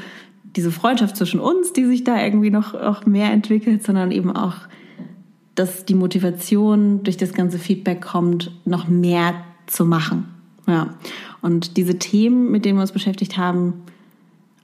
diese 0.55 0.71
Freundschaft 0.71 1.17
zwischen 1.17 1.39
uns, 1.39 1.73
die 1.73 1.85
sich 1.85 2.03
da 2.03 2.21
irgendwie 2.21 2.49
noch 2.49 2.73
auch 2.73 3.05
mehr 3.05 3.31
entwickelt, 3.31 3.83
sondern 3.83 4.11
eben 4.11 4.35
auch, 4.35 4.55
dass 5.55 5.85
die 5.85 5.95
Motivation 5.95 7.03
durch 7.03 7.17
das 7.17 7.33
ganze 7.33 7.59
Feedback 7.59 8.01
kommt, 8.01 8.51
noch 8.65 8.87
mehr 8.87 9.33
zu 9.67 9.85
machen. 9.85 10.25
Ja. 10.67 10.95
Und 11.41 11.77
diese 11.77 11.99
Themen, 11.99 12.51
mit 12.51 12.65
denen 12.65 12.77
wir 12.77 12.81
uns 12.81 12.91
beschäftigt 12.91 13.37
haben, 13.37 13.83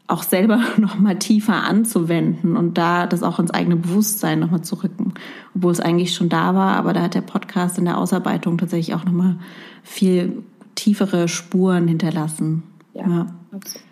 auch 0.09 0.23
selber 0.23 0.59
noch 0.77 0.99
mal 0.99 1.17
tiefer 1.17 1.63
anzuwenden 1.63 2.57
und 2.57 2.77
da 2.77 3.07
das 3.07 3.23
auch 3.23 3.39
ins 3.39 3.51
eigene 3.51 3.75
Bewusstsein 3.75 4.39
noch 4.39 4.51
mal 4.51 4.61
zu 4.61 4.75
rücken, 4.75 5.13
obwohl 5.55 5.71
es 5.71 5.79
eigentlich 5.79 6.13
schon 6.13 6.29
da 6.29 6.55
war, 6.55 6.75
aber 6.75 6.93
da 6.93 7.01
hat 7.03 7.13
der 7.13 7.21
Podcast 7.21 7.77
in 7.77 7.85
der 7.85 7.97
Ausarbeitung 7.97 8.57
tatsächlich 8.57 8.95
auch 8.95 9.05
noch 9.05 9.13
mal 9.13 9.37
viel 9.83 10.43
tiefere 10.75 11.27
Spuren 11.27 11.87
hinterlassen. 11.87 12.63
Ja, 12.93 13.07
ja. 13.07 13.35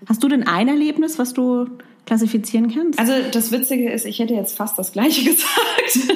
Hast 0.08 0.24
du 0.24 0.28
denn 0.28 0.48
ein 0.48 0.68
Erlebnis, 0.68 1.20
was 1.20 1.34
du 1.34 1.68
klassifizieren 2.06 2.74
kannst? 2.74 3.00
Also 3.00 3.14
das 3.32 3.52
Witzige 3.52 3.92
ist, 3.92 4.06
ich 4.06 4.20
hätte 4.20 4.34
jetzt 4.34 4.58
fast 4.58 4.78
das 4.78 4.92
Gleiche 4.92 5.24
gesagt. 5.30 6.14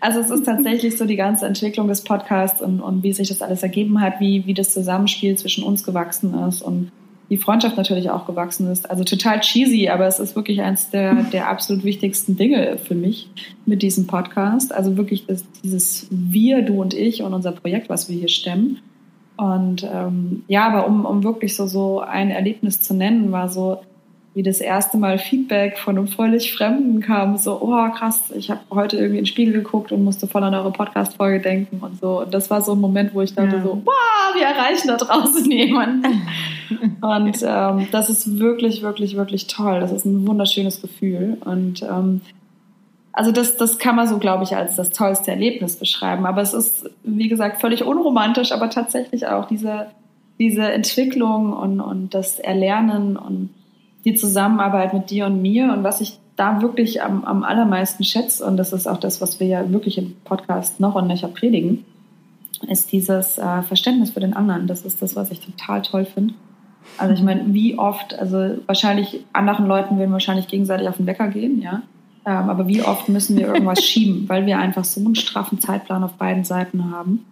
also 0.00 0.20
es 0.20 0.30
ist 0.30 0.44
tatsächlich 0.44 0.96
so 0.96 1.04
die 1.04 1.16
ganze 1.16 1.46
Entwicklung 1.46 1.88
des 1.88 2.02
Podcasts 2.02 2.60
und, 2.60 2.80
und 2.80 3.02
wie 3.02 3.12
sich 3.12 3.28
das 3.28 3.42
alles 3.42 3.62
ergeben 3.62 4.00
hat, 4.00 4.20
wie, 4.20 4.44
wie 4.46 4.54
das 4.54 4.72
Zusammenspiel 4.72 5.36
zwischen 5.36 5.62
uns 5.62 5.84
gewachsen 5.84 6.34
ist 6.48 6.62
und 6.62 6.90
die 7.30 7.36
Freundschaft 7.36 7.76
natürlich 7.76 8.10
auch 8.10 8.26
gewachsen 8.26 8.70
ist. 8.70 8.90
Also 8.90 9.04
total 9.04 9.40
cheesy, 9.40 9.88
aber 9.88 10.06
es 10.06 10.18
ist 10.18 10.34
wirklich 10.34 10.62
eines 10.62 10.90
der, 10.90 11.14
der 11.24 11.48
absolut 11.48 11.84
wichtigsten 11.84 12.36
Dinge 12.36 12.78
für 12.78 12.94
mich 12.94 13.28
mit 13.66 13.82
diesem 13.82 14.06
Podcast. 14.06 14.74
Also 14.74 14.96
wirklich 14.96 15.26
das, 15.26 15.44
dieses 15.62 16.06
Wir, 16.10 16.62
du 16.62 16.80
und 16.80 16.94
ich 16.94 17.22
und 17.22 17.34
unser 17.34 17.52
Projekt, 17.52 17.88
was 17.88 18.08
wir 18.08 18.18
hier 18.18 18.28
stemmen. 18.28 18.78
Und 19.36 19.84
ähm, 19.84 20.42
ja, 20.48 20.66
aber 20.66 20.86
um, 20.86 21.04
um 21.04 21.22
wirklich 21.22 21.54
so, 21.54 21.66
so 21.66 22.00
ein 22.00 22.30
Erlebnis 22.30 22.82
zu 22.82 22.94
nennen, 22.94 23.30
war 23.30 23.48
so, 23.48 23.80
wie 24.38 24.44
das 24.44 24.60
erste 24.60 24.98
Mal 24.98 25.18
Feedback 25.18 25.78
von 25.78 25.98
einem 25.98 26.06
völlig 26.06 26.52
Fremden 26.52 27.00
kam, 27.00 27.36
so, 27.36 27.60
oh 27.60 27.90
krass, 27.90 28.30
ich 28.36 28.52
habe 28.52 28.60
heute 28.70 28.96
irgendwie 28.96 29.18
in 29.18 29.24
den 29.24 29.26
Spiegel 29.26 29.52
geguckt 29.52 29.90
und 29.90 30.04
musste 30.04 30.28
voll 30.28 30.44
an 30.44 30.54
eure 30.54 30.70
Podcast-Folge 30.70 31.40
denken 31.40 31.80
und 31.80 31.98
so. 31.98 32.20
Und 32.20 32.32
das 32.32 32.48
war 32.48 32.62
so 32.62 32.70
ein 32.70 32.80
Moment, 32.80 33.12
wo 33.14 33.20
ich 33.20 33.34
dachte 33.34 33.56
ja. 33.56 33.62
so, 33.64 33.82
wow, 33.84 34.34
wir 34.36 34.46
erreichen 34.46 34.86
da 34.86 34.96
draußen 34.96 35.44
jemanden. 35.50 36.22
und 37.00 37.36
ähm, 37.44 37.88
das 37.90 38.10
ist 38.10 38.38
wirklich, 38.38 38.82
wirklich, 38.82 39.16
wirklich 39.16 39.48
toll. 39.48 39.80
Das 39.80 39.90
ist 39.90 40.04
ein 40.04 40.24
wunderschönes 40.24 40.80
Gefühl. 40.80 41.38
Und 41.44 41.82
ähm, 41.82 42.20
also 43.10 43.32
das, 43.32 43.56
das 43.56 43.78
kann 43.80 43.96
man 43.96 44.06
so, 44.06 44.18
glaube 44.18 44.44
ich, 44.44 44.54
als 44.54 44.76
das 44.76 44.92
tollste 44.92 45.32
Erlebnis 45.32 45.74
beschreiben. 45.80 46.26
Aber 46.26 46.42
es 46.42 46.54
ist, 46.54 46.88
wie 47.02 47.26
gesagt, 47.26 47.60
völlig 47.60 47.82
unromantisch, 47.84 48.52
aber 48.52 48.70
tatsächlich 48.70 49.26
auch 49.26 49.48
diese, 49.48 49.88
diese 50.38 50.62
Entwicklung 50.62 51.52
und, 51.52 51.80
und 51.80 52.14
das 52.14 52.38
Erlernen 52.38 53.16
und 53.16 53.50
die 54.08 54.14
Zusammenarbeit 54.14 54.94
mit 54.94 55.10
dir 55.10 55.26
und 55.26 55.42
mir 55.42 55.72
und 55.72 55.84
was 55.84 56.00
ich 56.00 56.18
da 56.36 56.62
wirklich 56.62 57.02
am, 57.02 57.24
am 57.24 57.42
allermeisten 57.42 58.04
schätze, 58.04 58.44
und 58.44 58.56
das 58.56 58.72
ist 58.72 58.86
auch 58.86 58.98
das, 58.98 59.20
was 59.20 59.40
wir 59.40 59.48
ja 59.48 59.70
wirklich 59.72 59.98
im 59.98 60.14
Podcast 60.24 60.78
noch 60.78 60.94
und 60.94 61.08
nöcher 61.08 61.28
predigen, 61.28 61.84
ist 62.68 62.92
dieses 62.92 63.38
äh, 63.38 63.62
Verständnis 63.62 64.10
für 64.10 64.20
den 64.20 64.34
anderen. 64.34 64.66
Das 64.66 64.82
ist 64.82 65.02
das, 65.02 65.16
was 65.16 65.30
ich 65.30 65.40
total 65.40 65.82
toll 65.82 66.04
finde. 66.04 66.34
Also 66.96 67.14
ich 67.14 67.22
meine, 67.22 67.52
wie 67.52 67.78
oft, 67.78 68.18
also 68.18 68.56
wahrscheinlich 68.66 69.24
anderen 69.32 69.66
Leuten 69.66 69.98
würden 69.98 70.12
wahrscheinlich 70.12 70.48
gegenseitig 70.48 70.88
auf 70.88 70.96
den 70.96 71.06
Wecker 71.06 71.28
gehen, 71.28 71.60
ja. 71.60 71.82
Ähm, 72.24 72.50
aber 72.50 72.66
wie 72.68 72.82
oft 72.82 73.08
müssen 73.08 73.36
wir 73.36 73.48
irgendwas 73.48 73.82
schieben, 73.84 74.28
weil 74.28 74.46
wir 74.46 74.58
einfach 74.58 74.84
so 74.84 75.00
einen 75.00 75.14
straffen 75.14 75.60
Zeitplan 75.60 76.04
auf 76.04 76.14
beiden 76.14 76.44
Seiten 76.44 76.90
haben. 76.90 77.24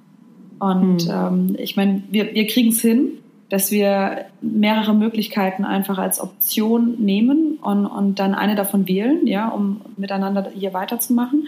Und 0.58 1.06
mhm. 1.06 1.12
ähm, 1.12 1.56
ich 1.58 1.76
meine, 1.76 2.02
wir, 2.10 2.34
wir 2.34 2.46
kriegen 2.46 2.70
es 2.70 2.80
hin, 2.80 3.12
dass 3.48 3.70
wir 3.70 4.26
mehrere 4.40 4.94
Möglichkeiten 4.94 5.64
einfach 5.64 5.98
als 5.98 6.20
Option 6.20 6.96
nehmen 6.98 7.58
und, 7.62 7.86
und 7.86 8.18
dann 8.18 8.34
eine 8.34 8.56
davon 8.56 8.88
wählen, 8.88 9.26
ja, 9.26 9.48
um 9.48 9.82
miteinander 9.96 10.50
hier 10.54 10.74
weiterzumachen. 10.74 11.46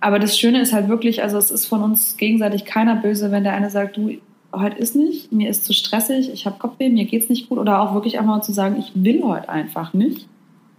Aber 0.00 0.18
das 0.18 0.38
Schöne 0.38 0.60
ist 0.60 0.72
halt 0.72 0.88
wirklich, 0.88 1.22
also 1.22 1.38
es 1.38 1.50
ist 1.50 1.66
von 1.66 1.82
uns 1.82 2.16
gegenseitig 2.16 2.64
keiner 2.64 2.96
böse, 2.96 3.30
wenn 3.30 3.44
der 3.44 3.54
eine 3.54 3.70
sagt, 3.70 3.96
du, 3.96 4.12
heute 4.52 4.78
ist 4.78 4.96
nicht, 4.96 5.32
mir 5.32 5.50
ist 5.50 5.64
zu 5.64 5.72
stressig, 5.72 6.30
ich 6.32 6.46
habe 6.46 6.58
Kopfweh, 6.58 6.88
mir 6.88 7.04
geht's 7.04 7.28
nicht 7.28 7.48
gut 7.48 7.58
oder 7.58 7.80
auch 7.80 7.94
wirklich 7.94 8.18
einfach 8.18 8.36
mal 8.36 8.42
zu 8.42 8.52
sagen, 8.52 8.76
ich 8.78 8.92
will 8.94 9.22
heute 9.22 9.48
einfach 9.48 9.92
nicht. 9.94 10.28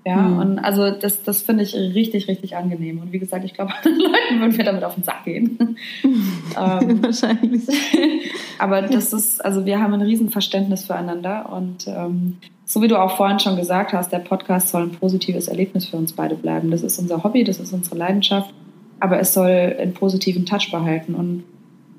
Ja, 0.08 0.18
mhm. 0.18 0.38
und 0.38 0.60
also 0.60 0.92
das, 0.92 1.24
das 1.24 1.42
finde 1.42 1.64
ich 1.64 1.74
richtig, 1.74 2.28
richtig 2.28 2.56
angenehm. 2.56 3.00
Und 3.00 3.12
wie 3.12 3.18
gesagt, 3.18 3.44
ich 3.44 3.56
glaube, 3.56 3.74
anderen 3.84 4.00
Leuten 4.00 4.40
würden 4.40 4.58
wir 4.58 4.64
damit 4.64 4.84
auf 4.84 4.94
den 4.94 5.04
Sack 5.04 5.26
gehen. 5.26 5.78
ähm, 6.04 7.04
Wahrscheinlich. 7.04 7.64
aber 8.60 8.84
das 8.84 9.14
ist, 9.14 9.44
also 9.44 9.66
wir 9.66 9.82
haben 9.82 9.94
ein 9.96 10.04
Riesenverständnis 10.04 10.86
füreinander. 10.86 11.52
Und 11.52 11.88
ähm, 11.88 12.38
so 12.66 12.84
wie 12.84 12.88
du 12.88 13.02
auch 13.02 13.18
vorhin 13.18 13.40
schon 13.40 13.56
gesagt 13.56 13.94
hast, 13.94 14.12
der 14.12 14.20
Podcast 14.20 14.70
soll 14.70 14.84
ein 14.84 14.92
positives 14.92 15.48
Erlebnis 15.48 15.86
für 15.86 15.98
uns 15.98 16.14
beide 16.14 16.36
bleiben. 16.36 16.70
Das 16.70 16.84
ist 16.84 17.00
unser 17.00 17.24
Hobby, 17.24 17.44
das 17.44 17.60
ist 17.60 17.74
unsere 17.74 17.98
Leidenschaft, 17.98 18.54
aber 19.00 19.20
es 19.20 19.34
soll 19.34 19.76
einen 19.80 19.96
positiven 19.96 20.46
Touch 20.46 20.70
behalten. 20.72 21.16
Und 21.16 21.46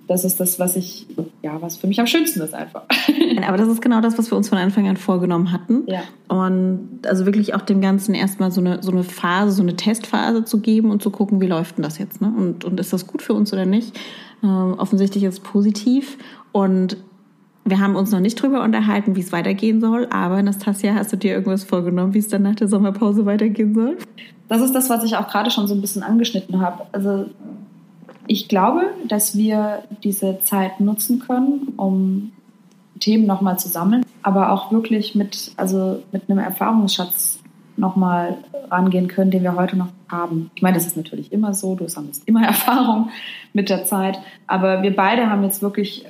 das 0.08 0.24
ist 0.24 0.38
das, 0.38 0.58
was 0.60 0.76
ich, 0.76 1.06
ja, 1.42 1.60
was 1.60 1.76
für 1.76 1.86
mich 1.86 1.98
am 1.98 2.06
schönsten 2.06 2.40
ist 2.40 2.54
einfach. 2.54 2.84
Aber 3.46 3.56
das 3.56 3.68
ist 3.68 3.82
genau 3.82 4.00
das, 4.00 4.16
was 4.18 4.30
wir 4.30 4.36
uns 4.36 4.48
von 4.48 4.58
Anfang 4.58 4.88
an 4.88 4.96
vorgenommen 4.96 5.52
hatten. 5.52 5.82
Ja. 5.86 6.02
Und 6.28 7.00
also 7.06 7.26
wirklich 7.26 7.54
auch 7.54 7.62
dem 7.62 7.80
Ganzen 7.80 8.14
erstmal 8.14 8.52
so 8.52 8.60
eine, 8.60 8.82
so 8.82 8.92
eine 8.92 9.02
Phase, 9.02 9.52
so 9.52 9.62
eine 9.62 9.74
Testphase 9.74 10.44
zu 10.44 10.60
geben 10.60 10.90
und 10.90 11.02
zu 11.02 11.10
gucken, 11.10 11.40
wie 11.40 11.46
läuft 11.46 11.76
denn 11.76 11.82
das 11.82 11.98
jetzt, 11.98 12.20
ne? 12.20 12.32
Und, 12.36 12.64
und 12.64 12.78
ist 12.78 12.92
das 12.92 13.06
gut 13.06 13.22
für 13.22 13.34
uns 13.34 13.52
oder 13.52 13.66
nicht? 13.66 13.98
Ähm, 14.44 14.74
offensichtlich 14.78 15.24
ist 15.24 15.34
es 15.34 15.40
positiv 15.40 16.18
und 16.52 16.96
wir 17.64 17.80
haben 17.80 17.96
uns 17.96 18.12
noch 18.12 18.20
nicht 18.20 18.40
drüber 18.40 18.62
unterhalten, 18.62 19.16
wie 19.16 19.20
es 19.20 19.32
weitergehen 19.32 19.80
soll, 19.80 20.06
aber 20.10 20.40
Nastasia, 20.40 20.94
hast 20.94 21.12
du 21.12 21.16
dir 21.16 21.32
irgendwas 21.32 21.64
vorgenommen, 21.64 22.14
wie 22.14 22.18
es 22.18 22.28
dann 22.28 22.42
nach 22.42 22.54
der 22.54 22.68
Sommerpause 22.68 23.26
weitergehen 23.26 23.74
soll? 23.74 23.96
Das 24.48 24.62
ist 24.62 24.72
das, 24.72 24.88
was 24.88 25.02
ich 25.02 25.16
auch 25.16 25.28
gerade 25.28 25.50
schon 25.50 25.66
so 25.66 25.74
ein 25.74 25.80
bisschen 25.80 26.04
angeschnitten 26.04 26.60
habe. 26.60 26.86
Also 26.92 27.26
ich 28.26 28.48
glaube, 28.48 28.90
dass 29.06 29.36
wir 29.36 29.84
diese 30.02 30.40
Zeit 30.40 30.80
nutzen 30.80 31.20
können, 31.20 31.74
um 31.76 32.32
Themen 32.98 33.26
nochmal 33.26 33.58
zu 33.58 33.68
sammeln, 33.68 34.04
aber 34.22 34.52
auch 34.52 34.72
wirklich 34.72 35.14
mit, 35.14 35.52
also 35.56 36.02
mit 36.12 36.28
einem 36.28 36.38
Erfahrungsschatz 36.38 37.40
nochmal 37.76 38.38
rangehen 38.70 39.08
können, 39.08 39.30
den 39.30 39.42
wir 39.42 39.54
heute 39.54 39.76
noch 39.76 39.88
haben. 40.08 40.50
Ich 40.54 40.62
meine, 40.62 40.76
das 40.76 40.86
ist 40.86 40.96
natürlich 40.96 41.32
immer 41.32 41.52
so, 41.54 41.74
du 41.74 41.88
sammelst 41.88 42.26
immer 42.26 42.42
Erfahrung 42.46 43.10
mit 43.52 43.68
der 43.68 43.84
Zeit, 43.84 44.18
aber 44.46 44.82
wir 44.82 44.94
beide 44.94 45.30
haben 45.30 45.42
jetzt 45.44 45.62
wirklich 45.62 46.06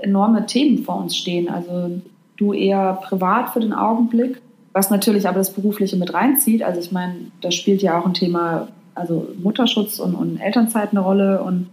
enorme 0.00 0.46
Themen 0.46 0.84
vor 0.84 0.96
uns 0.96 1.16
stehen. 1.16 1.48
Also 1.48 2.00
du 2.36 2.52
eher 2.52 2.94
privat 3.02 3.50
für 3.50 3.60
den 3.60 3.72
Augenblick, 3.72 4.40
was 4.72 4.90
natürlich 4.90 5.26
aber 5.28 5.38
das 5.38 5.52
Berufliche 5.52 5.96
mit 5.96 6.14
reinzieht. 6.14 6.62
Also 6.62 6.80
ich 6.80 6.92
meine, 6.92 7.14
da 7.40 7.50
spielt 7.50 7.82
ja 7.82 7.98
auch 7.98 8.06
ein 8.06 8.14
Thema 8.14 8.68
also 8.98 9.28
Mutterschutz 9.42 9.98
und, 9.98 10.14
und 10.14 10.38
Elternzeit 10.40 10.90
eine 10.90 11.00
Rolle 11.00 11.42
und 11.42 11.68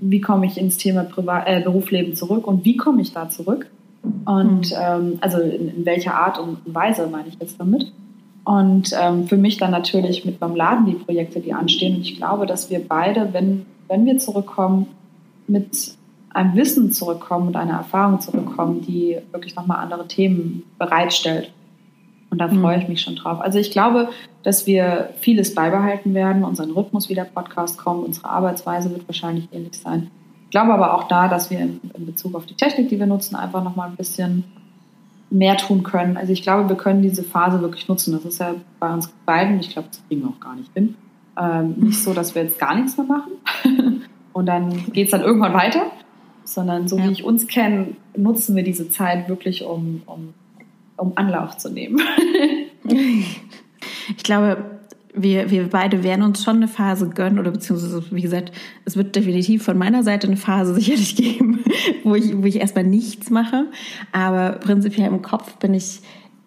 wie 0.00 0.20
komme 0.20 0.46
ich 0.46 0.56
ins 0.56 0.78
Thema 0.78 1.04
Privat, 1.04 1.46
äh, 1.46 1.60
Berufsleben 1.60 2.14
zurück 2.14 2.46
und 2.46 2.64
wie 2.64 2.76
komme 2.76 3.02
ich 3.02 3.12
da 3.12 3.28
zurück? 3.28 3.66
Und 4.24 4.70
mhm. 4.70 4.76
ähm, 4.80 5.18
also 5.20 5.38
in, 5.40 5.76
in, 5.76 5.84
welcher 5.84 6.14
Art 6.14 6.38
und 6.38 6.58
Weise 6.64 7.06
meine 7.06 7.28
ich 7.28 7.36
jetzt 7.38 7.60
damit? 7.60 7.92
Und 8.44 8.92
ähm, 8.98 9.26
für 9.26 9.36
mich 9.36 9.58
dann 9.58 9.70
natürlich 9.70 10.24
mit 10.24 10.40
beim 10.40 10.56
Laden 10.56 10.86
die 10.86 10.94
Projekte, 10.94 11.40
die 11.40 11.52
anstehen. 11.52 11.96
Und 11.96 12.02
ich 12.02 12.16
glaube, 12.16 12.46
dass 12.46 12.70
wir 12.70 12.80
beide, 12.86 13.32
wenn, 13.32 13.66
wenn 13.88 14.06
wir 14.06 14.16
zurückkommen, 14.16 14.86
mit 15.46 15.92
einem 16.32 16.54
Wissen 16.56 16.92
zurückkommen 16.92 17.48
und 17.48 17.56
einer 17.56 17.74
Erfahrung 17.74 18.20
zurückkommen, 18.20 18.80
die 18.80 19.18
wirklich 19.32 19.56
nochmal 19.56 19.78
andere 19.78 20.08
Themen 20.08 20.62
bereitstellt. 20.78 21.52
Und 22.30 22.38
da 22.38 22.48
freue 22.48 22.78
ich 22.78 22.84
mhm. 22.84 22.90
mich 22.90 23.00
schon 23.00 23.16
drauf. 23.16 23.40
Also 23.40 23.58
ich 23.58 23.72
glaube, 23.72 24.08
dass 24.42 24.66
wir 24.66 25.10
vieles 25.20 25.54
beibehalten 25.54 26.14
werden, 26.14 26.44
unseren 26.44 26.70
Rhythmus, 26.70 27.08
wie 27.08 27.14
der 27.14 27.24
Podcast 27.24 27.76
kommt, 27.76 28.06
unsere 28.06 28.30
Arbeitsweise 28.30 28.90
wird 28.90 29.06
wahrscheinlich 29.08 29.48
ähnlich 29.52 29.78
sein. 29.78 30.10
Ich 30.44 30.50
glaube 30.50 30.72
aber 30.72 30.94
auch 30.94 31.04
da, 31.04 31.28
dass 31.28 31.50
wir 31.50 31.58
in, 31.58 31.80
in 31.94 32.06
Bezug 32.06 32.34
auf 32.34 32.46
die 32.46 32.54
Technik, 32.54 32.88
die 32.88 32.98
wir 32.98 33.06
nutzen, 33.06 33.36
einfach 33.36 33.62
nochmal 33.62 33.90
ein 33.90 33.96
bisschen 33.96 34.44
mehr 35.30 35.56
tun 35.56 35.82
können. 35.82 36.16
Also 36.16 36.32
ich 36.32 36.42
glaube, 36.42 36.68
wir 36.68 36.76
können 36.76 37.02
diese 37.02 37.22
Phase 37.22 37.60
wirklich 37.60 37.86
nutzen. 37.88 38.12
Das 38.12 38.24
ist 38.24 38.40
ja 38.40 38.54
bei 38.80 38.92
uns 38.92 39.12
beiden, 39.26 39.60
ich 39.60 39.70
glaube, 39.70 39.88
das 39.88 40.02
kriegen 40.08 40.22
wir 40.22 40.28
auch 40.30 40.40
gar 40.40 40.56
nicht 40.56 40.72
hin. 40.74 40.96
Ähm, 41.38 41.74
nicht 41.78 42.02
so, 42.02 42.12
dass 42.12 42.34
wir 42.34 42.42
jetzt 42.42 42.58
gar 42.58 42.74
nichts 42.74 42.96
mehr 42.96 43.06
machen 43.06 44.02
und 44.32 44.46
dann 44.46 44.92
geht 44.92 45.06
es 45.06 45.10
dann 45.12 45.20
irgendwann 45.20 45.54
weiter, 45.54 45.86
sondern 46.42 46.88
so 46.88 46.98
wie 46.98 47.10
ich 47.10 47.22
uns 47.22 47.46
kenne, 47.46 47.94
nutzen 48.16 48.56
wir 48.56 48.64
diese 48.64 48.90
Zeit 48.90 49.28
wirklich, 49.28 49.64
um, 49.64 50.02
um 50.06 50.34
um 51.00 51.12
Anlauf 51.16 51.56
zu 51.56 51.70
nehmen. 51.70 52.00
ich 52.84 54.22
glaube, 54.22 54.80
wir, 55.14 55.50
wir 55.50 55.68
beide 55.68 56.02
werden 56.02 56.22
uns 56.22 56.44
schon 56.44 56.56
eine 56.56 56.68
Phase 56.68 57.08
gönnen 57.08 57.38
oder 57.38 57.50
beziehungsweise, 57.50 58.04
wie 58.10 58.22
gesagt, 58.22 58.52
es 58.84 58.96
wird 58.96 59.16
definitiv 59.16 59.64
von 59.64 59.76
meiner 59.76 60.02
Seite 60.02 60.26
eine 60.26 60.36
Phase 60.36 60.74
sicherlich 60.76 61.16
geben, 61.16 61.64
wo 62.04 62.14
ich, 62.14 62.36
wo 62.36 62.44
ich 62.44 62.60
erstmal 62.60 62.84
nichts 62.84 63.30
mache. 63.30 63.66
Aber 64.12 64.52
prinzipiell 64.52 65.08
im 65.08 65.22
Kopf 65.22 65.56
bin 65.56 65.74
ich 65.74 66.00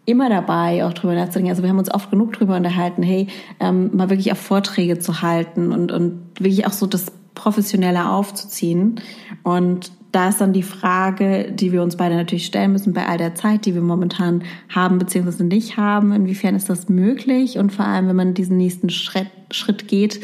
immer 0.05 0.29
dabei, 0.29 0.85
auch 0.85 0.93
drüber 0.93 1.15
nachzudenken. 1.15 1.49
Also 1.49 1.63
wir 1.63 1.69
haben 1.69 1.79
uns 1.79 1.93
oft 1.93 2.11
genug 2.11 2.33
drüber 2.33 2.55
unterhalten, 2.55 3.03
hey, 3.03 3.27
ähm, 3.59 3.95
mal 3.95 4.09
wirklich 4.09 4.31
auf 4.31 4.39
Vorträge 4.39 4.99
zu 4.99 5.21
halten 5.21 5.71
und, 5.71 5.91
und 5.91 6.19
wirklich 6.39 6.65
auch 6.67 6.73
so 6.73 6.87
das 6.87 7.05
Professionelle 7.35 8.09
aufzuziehen. 8.09 9.01
Und 9.43 9.91
da 10.13 10.29
ist 10.29 10.39
dann 10.39 10.53
die 10.53 10.63
Frage, 10.63 11.51
die 11.51 11.71
wir 11.71 11.81
uns 11.81 11.97
beide 11.97 12.15
natürlich 12.15 12.45
stellen 12.45 12.71
müssen 12.71 12.93
bei 12.93 13.07
all 13.07 13.17
der 13.17 13.33
Zeit, 13.33 13.65
die 13.65 13.73
wir 13.73 13.81
momentan 13.81 14.43
haben 14.69 14.99
bzw. 14.99 15.43
nicht 15.43 15.75
haben. 15.75 16.13
Inwiefern 16.13 16.55
ist 16.55 16.69
das 16.69 16.87
möglich? 16.87 17.57
Und 17.57 17.73
vor 17.73 17.85
allem, 17.85 18.07
wenn 18.07 18.15
man 18.15 18.35
diesen 18.35 18.57
nächsten 18.57 18.91
Schritt, 18.91 19.27
Schritt 19.51 19.87
geht, 19.87 20.21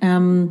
ähm, 0.00 0.50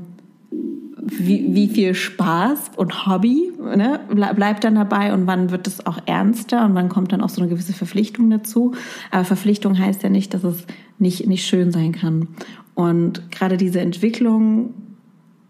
wie, 1.01 1.55
wie 1.55 1.69
viel 1.69 1.95
Spaß 1.95 2.71
und 2.75 3.07
Hobby 3.07 3.53
ne, 3.59 4.01
bleibt 4.13 4.65
dann 4.65 4.75
dabei 4.75 5.13
und 5.13 5.25
wann 5.25 5.51
wird 5.51 5.67
es 5.67 5.85
auch 5.85 5.99
ernster 6.05 6.65
und 6.65 6.75
wann 6.75 6.89
kommt 6.89 7.13
dann 7.13 7.21
auch 7.21 7.29
so 7.29 7.41
eine 7.41 7.49
gewisse 7.49 7.73
Verpflichtung 7.73 8.29
dazu. 8.29 8.73
Aber 9.09 9.23
Verpflichtung 9.23 9.79
heißt 9.79 10.03
ja 10.03 10.09
nicht, 10.09 10.33
dass 10.33 10.43
es 10.43 10.67
nicht, 10.99 11.27
nicht 11.27 11.45
schön 11.45 11.71
sein 11.71 11.93
kann. 11.93 12.27
Und 12.75 13.31
gerade 13.31 13.55
diese 13.55 13.79
Entwicklung 13.79 14.73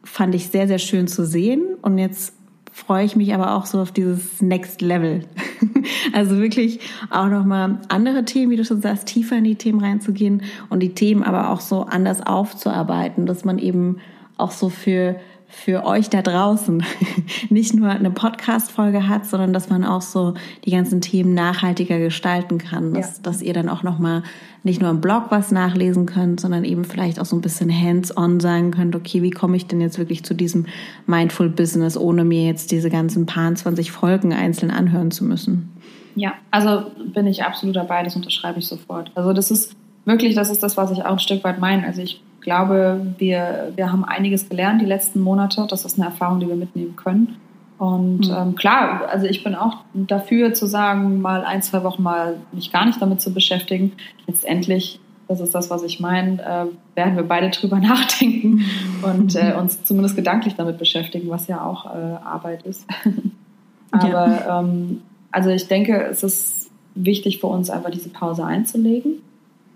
fand 0.03 0.35
ich 0.35 0.47
sehr, 0.47 0.67
sehr 0.67 0.79
schön 0.79 1.07
zu 1.07 1.25
sehen. 1.25 1.63
Und 1.81 1.97
jetzt 1.97 2.33
freue 2.71 3.05
ich 3.05 3.15
mich 3.15 3.33
aber 3.33 3.55
auch 3.55 3.65
so 3.65 3.79
auf 3.79 3.91
dieses 3.91 4.41
Next 4.41 4.81
Level. 4.81 5.25
also 6.13 6.37
wirklich 6.37 6.79
auch 7.09 7.27
nochmal 7.27 7.79
andere 7.89 8.25
Themen, 8.25 8.51
wie 8.51 8.55
du 8.55 8.65
schon 8.65 8.81
sagst, 8.81 9.07
tiefer 9.07 9.37
in 9.37 9.43
die 9.43 9.55
Themen 9.55 9.81
reinzugehen 9.81 10.43
und 10.69 10.79
die 10.81 10.93
Themen 10.93 11.23
aber 11.23 11.49
auch 11.49 11.59
so 11.59 11.83
anders 11.83 12.25
aufzuarbeiten, 12.25 13.25
dass 13.25 13.45
man 13.45 13.59
eben 13.59 13.97
auch 14.37 14.51
so 14.51 14.69
für 14.69 15.17
für 15.51 15.85
euch 15.85 16.09
da 16.09 16.21
draußen 16.21 16.83
nicht 17.49 17.75
nur 17.75 17.89
eine 17.89 18.09
Podcast-Folge 18.09 19.07
hat, 19.07 19.25
sondern 19.25 19.53
dass 19.53 19.69
man 19.69 19.83
auch 19.83 20.01
so 20.01 20.33
die 20.65 20.71
ganzen 20.71 21.01
Themen 21.01 21.33
nachhaltiger 21.33 21.99
gestalten 21.99 22.57
kann, 22.57 22.93
dass, 22.93 23.17
ja. 23.17 23.23
dass 23.23 23.41
ihr 23.41 23.53
dann 23.53 23.69
auch 23.69 23.83
nochmal 23.83 24.23
nicht 24.63 24.81
nur 24.81 24.89
im 24.89 25.01
Blog 25.01 25.25
was 25.29 25.51
nachlesen 25.51 26.05
könnt, 26.05 26.39
sondern 26.39 26.63
eben 26.63 26.85
vielleicht 26.85 27.19
auch 27.19 27.25
so 27.25 27.35
ein 27.35 27.41
bisschen 27.41 27.71
hands-on 27.71 28.39
sagen 28.39 28.71
könnt, 28.71 28.95
okay, 28.95 29.21
wie 29.21 29.31
komme 29.31 29.57
ich 29.57 29.67
denn 29.67 29.81
jetzt 29.81 29.97
wirklich 29.97 30.23
zu 30.23 30.33
diesem 30.33 30.67
Mindful 31.05 31.49
Business, 31.49 31.97
ohne 31.97 32.23
mir 32.23 32.45
jetzt 32.45 32.71
diese 32.71 32.89
ganzen 32.89 33.25
paar 33.25 33.53
20 33.53 33.91
Folgen 33.91 34.33
einzeln 34.33 34.71
anhören 34.71 35.11
zu 35.11 35.25
müssen? 35.25 35.69
Ja, 36.15 36.33
also 36.51 36.91
bin 37.13 37.27
ich 37.27 37.43
absolut 37.43 37.75
dabei, 37.75 38.03
das 38.03 38.15
unterschreibe 38.15 38.59
ich 38.59 38.67
sofort. 38.67 39.11
Also 39.15 39.33
das 39.33 39.51
ist 39.51 39.75
wirklich, 40.05 40.35
das 40.35 40.49
ist 40.49 40.63
das, 40.63 40.77
was 40.77 40.91
ich 40.91 41.03
auch 41.03 41.13
ein 41.13 41.19
Stück 41.19 41.43
weit 41.43 41.59
meine. 41.59 41.85
Also 41.85 42.01
ich 42.01 42.21
glaube, 42.41 43.13
wir, 43.17 43.71
wir 43.75 43.91
haben 43.91 44.03
einiges 44.03 44.49
gelernt 44.49 44.81
die 44.81 44.85
letzten 44.85 45.21
Monate. 45.21 45.67
Das 45.69 45.85
ist 45.85 45.97
eine 45.97 46.07
Erfahrung, 46.07 46.39
die 46.39 46.47
wir 46.47 46.55
mitnehmen 46.55 46.95
können. 46.95 47.37
Und 47.77 48.27
mhm. 48.27 48.35
ähm, 48.37 48.55
klar, 48.55 49.09
also 49.09 49.25
ich 49.25 49.43
bin 49.43 49.55
auch 49.55 49.77
dafür 49.93 50.53
zu 50.53 50.67
sagen, 50.67 51.19
mal 51.19 51.43
ein, 51.43 51.63
zwei 51.63 51.83
Wochen 51.83 52.03
mal 52.03 52.37
mich 52.51 52.71
gar 52.71 52.85
nicht 52.85 53.01
damit 53.01 53.21
zu 53.21 53.33
beschäftigen. 53.33 53.93
Letztendlich, 54.27 54.99
das 55.27 55.39
ist 55.39 55.55
das, 55.55 55.71
was 55.71 55.81
ich 55.81 55.99
meine, 55.99 56.41
äh, 56.43 56.65
werden 56.95 57.15
wir 57.15 57.23
beide 57.23 57.49
drüber 57.49 57.79
nachdenken 57.79 58.65
und 59.01 59.35
äh, 59.35 59.55
uns 59.59 59.83
zumindest 59.83 60.15
gedanklich 60.15 60.55
damit 60.55 60.77
beschäftigen, 60.77 61.29
was 61.31 61.47
ja 61.47 61.65
auch 61.65 61.87
äh, 61.87 62.17
Arbeit 62.23 62.63
ist. 62.63 62.85
Aber 63.91 64.09
ja. 64.27 64.59
ähm, 64.59 65.01
also 65.31 65.49
ich 65.49 65.67
denke, 65.67 66.03
es 66.03 66.21
ist 66.21 66.69
wichtig 66.93 67.39
für 67.39 67.47
uns 67.47 67.71
einfach 67.71 67.89
diese 67.89 68.09
Pause 68.09 68.45
einzulegen 68.45 69.23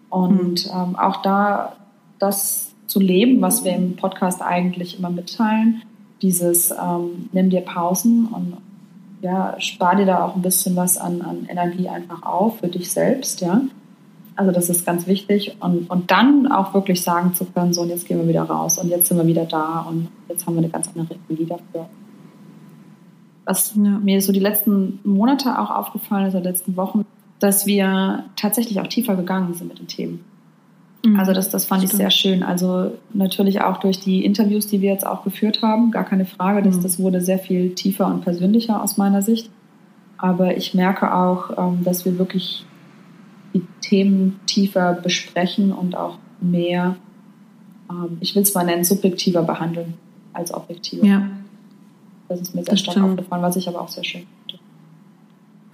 und 0.10 0.66
mhm. 0.66 0.72
ähm, 0.72 0.96
auch 0.96 1.24
da 1.24 1.76
das 2.20 2.74
zu 2.88 3.00
leben, 3.00 3.42
was 3.42 3.64
wir 3.64 3.74
im 3.76 3.96
Podcast 3.96 4.42
eigentlich 4.42 4.98
immer 4.98 5.10
mitteilen. 5.10 5.82
Dieses 6.22 6.72
ähm, 6.72 7.30
nimm 7.32 7.50
dir 7.50 7.62
Pausen 7.62 8.28
und 8.28 8.58
ja, 9.22 9.56
spar 9.60 9.96
dir 9.96 10.06
da 10.06 10.24
auch 10.24 10.36
ein 10.36 10.42
bisschen 10.42 10.76
was 10.76 10.98
an, 10.98 11.22
an 11.22 11.48
Energie 11.50 11.90
einfach 11.90 12.24
auf 12.24 12.60
für 12.60 12.68
dich 12.68 12.92
selbst, 12.92 13.42
ja. 13.42 13.62
Also 14.36 14.52
das 14.52 14.70
ist 14.70 14.86
ganz 14.86 15.08
wichtig. 15.08 15.56
Und, 15.62 15.90
und 15.90 16.12
dann 16.12 16.48
auch 16.52 16.74
wirklich 16.74 17.02
sagen 17.02 17.34
zu 17.34 17.46
können, 17.46 17.74
so 17.74 17.82
und 17.82 17.90
jetzt 17.90 18.06
gehen 18.06 18.20
wir 18.20 18.28
wieder 18.28 18.44
raus 18.44 18.78
und 18.78 18.90
jetzt 18.90 19.08
sind 19.08 19.18
wir 19.18 19.26
wieder 19.26 19.46
da 19.46 19.86
und 19.90 20.10
jetzt 20.28 20.46
haben 20.46 20.56
wir 20.56 20.60
eine 20.60 20.70
ganz 20.70 20.90
andere 20.96 21.16
Energie 21.30 21.46
dafür. 21.46 21.88
Was 23.46 23.76
mir 23.76 24.22
so 24.22 24.32
die 24.32 24.40
letzten 24.40 25.00
Monate 25.04 25.60
auch 25.60 25.70
aufgefallen 25.70 26.28
ist, 26.28 26.36
oder 26.36 26.44
letzten 26.44 26.76
Wochen, 26.76 27.06
dass 27.40 27.66
wir 27.66 28.26
tatsächlich 28.36 28.80
auch 28.82 28.88
tiefer 28.88 29.16
gegangen 29.16 29.54
sind 29.54 29.68
mit 29.68 29.80
den 29.80 29.88
Themen. 29.88 30.26
Mhm. 31.06 31.20
Also 31.20 31.34
das, 31.34 31.50
das 31.50 31.66
fand 31.66 31.82
Stimmt. 31.82 31.94
ich 31.94 31.98
sehr 31.98 32.12
schön. 32.12 32.44
Also 32.44 32.92
natürlich 33.14 33.62
auch 33.62 33.78
durch 33.78 34.00
die 34.00 34.26
Interviews, 34.26 34.68
die 34.68 34.82
wir 34.82 34.92
jetzt 34.92 35.06
auch 35.06 35.24
geführt 35.24 35.62
haben, 35.62 35.92
gar 35.92 36.04
keine 36.04 36.26
Frage, 36.26 36.62
dass 36.62 36.78
mhm. 36.78 36.84
das 36.84 37.00
wurde 37.00 37.22
sehr 37.22 37.40
viel 37.40 37.76
tiefer 37.76 38.08
und 38.08 38.22
persönlicher 38.22 38.82
aus 38.82 38.98
meiner 38.98 39.22
Sicht. 39.22 39.50
Aber 40.18 40.56
ich 40.58 40.74
merke 40.74 41.14
auch, 41.14 41.58
ähm, 41.58 41.84
dass 41.84 42.06
wir 42.06 42.18
wirklich 42.18 42.66
die 43.54 43.64
Themen 43.82 44.40
tiefer 44.46 44.94
besprechen 44.94 45.72
und 45.72 45.96
auch 45.96 46.18
mehr, 46.42 46.96
ähm, 47.90 48.18
ich 48.20 48.36
will 48.36 48.44
es 48.44 48.54
mal 48.54 48.66
nennen, 48.66 48.84
subjektiver 48.84 49.44
behandeln 49.44 49.96
als 50.34 50.54
objektiver. 50.54 51.06
Ja. 51.06 51.30
Das 52.28 52.42
ist 52.42 52.56
mir 52.56 52.64
sehr 52.64 52.78
stark 52.78 52.98
aufgefallen, 53.04 53.44
was 53.44 53.56
ich 53.56 53.68
aber 53.68 53.82
auch 53.82 53.90
sehr 53.90 54.04
schön 54.04 54.22
finde. 54.22 54.35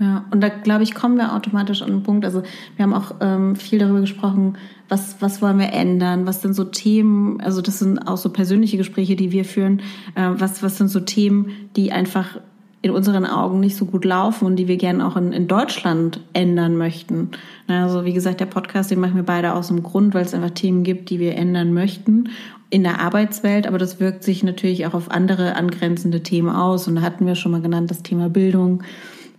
Ja, 0.02 0.26
und 0.32 0.42
da 0.42 0.50
glaube 0.50 0.82
ich, 0.82 0.96
kommen 0.96 1.16
wir 1.18 1.36
automatisch 1.36 1.84
an 1.84 1.90
den 1.92 2.04
Punkt. 2.04 2.26
Also 2.26 2.42
wir 2.76 2.84
haben 2.84 2.94
auch 2.94 3.14
ähm, 3.22 3.56
viel 3.56 3.78
darüber 3.78 4.02
gesprochen, 4.02 4.58
was, 4.90 5.18
was 5.20 5.44
wollen 5.44 5.60
wir 5.60 5.72
ändern, 5.74 6.26
was 6.26 6.42
sind 6.42 6.56
so 6.56 6.64
Themen, 6.64 7.40
also 7.40 7.62
das 7.62 7.78
sind 7.78 8.00
auch 8.08 8.18
so 8.18 8.32
persönliche 8.32 8.78
Gespräche, 8.78 9.16
die 9.16 9.32
wir 9.32 9.46
führen, 9.46 9.82
äh, 10.16 10.30
was, 10.32 10.64
was 10.64 10.80
sind 10.80 10.88
so 10.88 11.02
Themen, 11.02 11.52
die 11.76 11.92
einfach 11.92 12.40
in 12.82 12.90
unseren 12.90 13.28
Augen 13.28 13.60
nicht 13.60 13.76
so 13.76 13.86
gut 13.86 14.04
laufen 14.04 14.46
und 14.48 14.56
die 14.56 14.68
wir 14.68 14.78
gerne 14.78 15.06
auch 15.06 15.16
in, 15.18 15.34
in 15.34 15.48
Deutschland 15.48 16.20
ändern 16.34 16.78
möchten. 16.78 17.30
Also 17.68 18.04
wie 18.04 18.14
gesagt, 18.14 18.40
der 18.40 18.48
Podcast, 18.48 18.90
den 18.90 19.00
machen 19.00 19.16
wir 19.16 19.24
beide 19.24 19.54
aus 19.54 19.68
dem 19.68 19.84
Grund, 19.84 20.16
weil 20.16 20.26
es 20.26 20.34
einfach 20.34 20.50
Themen 20.50 20.84
gibt, 20.84 21.12
die 21.12 21.20
wir 21.20 21.36
ändern 21.36 21.74
möchten 21.74 22.30
in 22.72 22.82
der 22.82 23.02
Arbeitswelt, 23.02 23.68
aber 23.68 23.78
das 23.78 24.00
wirkt 24.00 24.24
sich 24.24 24.44
natürlich 24.44 24.88
auch 24.88 24.96
auf 24.96 25.12
andere 25.12 25.56
angrenzende 25.58 26.24
Themen 26.24 26.50
aus. 26.50 26.88
Und 26.88 26.96
da 26.96 27.02
hatten 27.02 27.28
wir 27.28 27.36
schon 27.36 27.52
mal 27.52 27.62
genannt 27.62 27.92
das 27.92 28.02
Thema 28.02 28.30
Bildung 28.30 28.82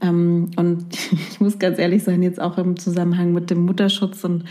und 0.09 0.87
ich 1.31 1.41
muss 1.41 1.59
ganz 1.59 1.79
ehrlich 1.79 2.03
sein, 2.03 2.23
jetzt 2.23 2.41
auch 2.41 2.59
im 2.59 2.77
Zusammenhang 2.79 3.33
mit 3.33 3.51
dem 3.51 3.65
Mutterschutz 3.65 4.25
und 4.25 4.45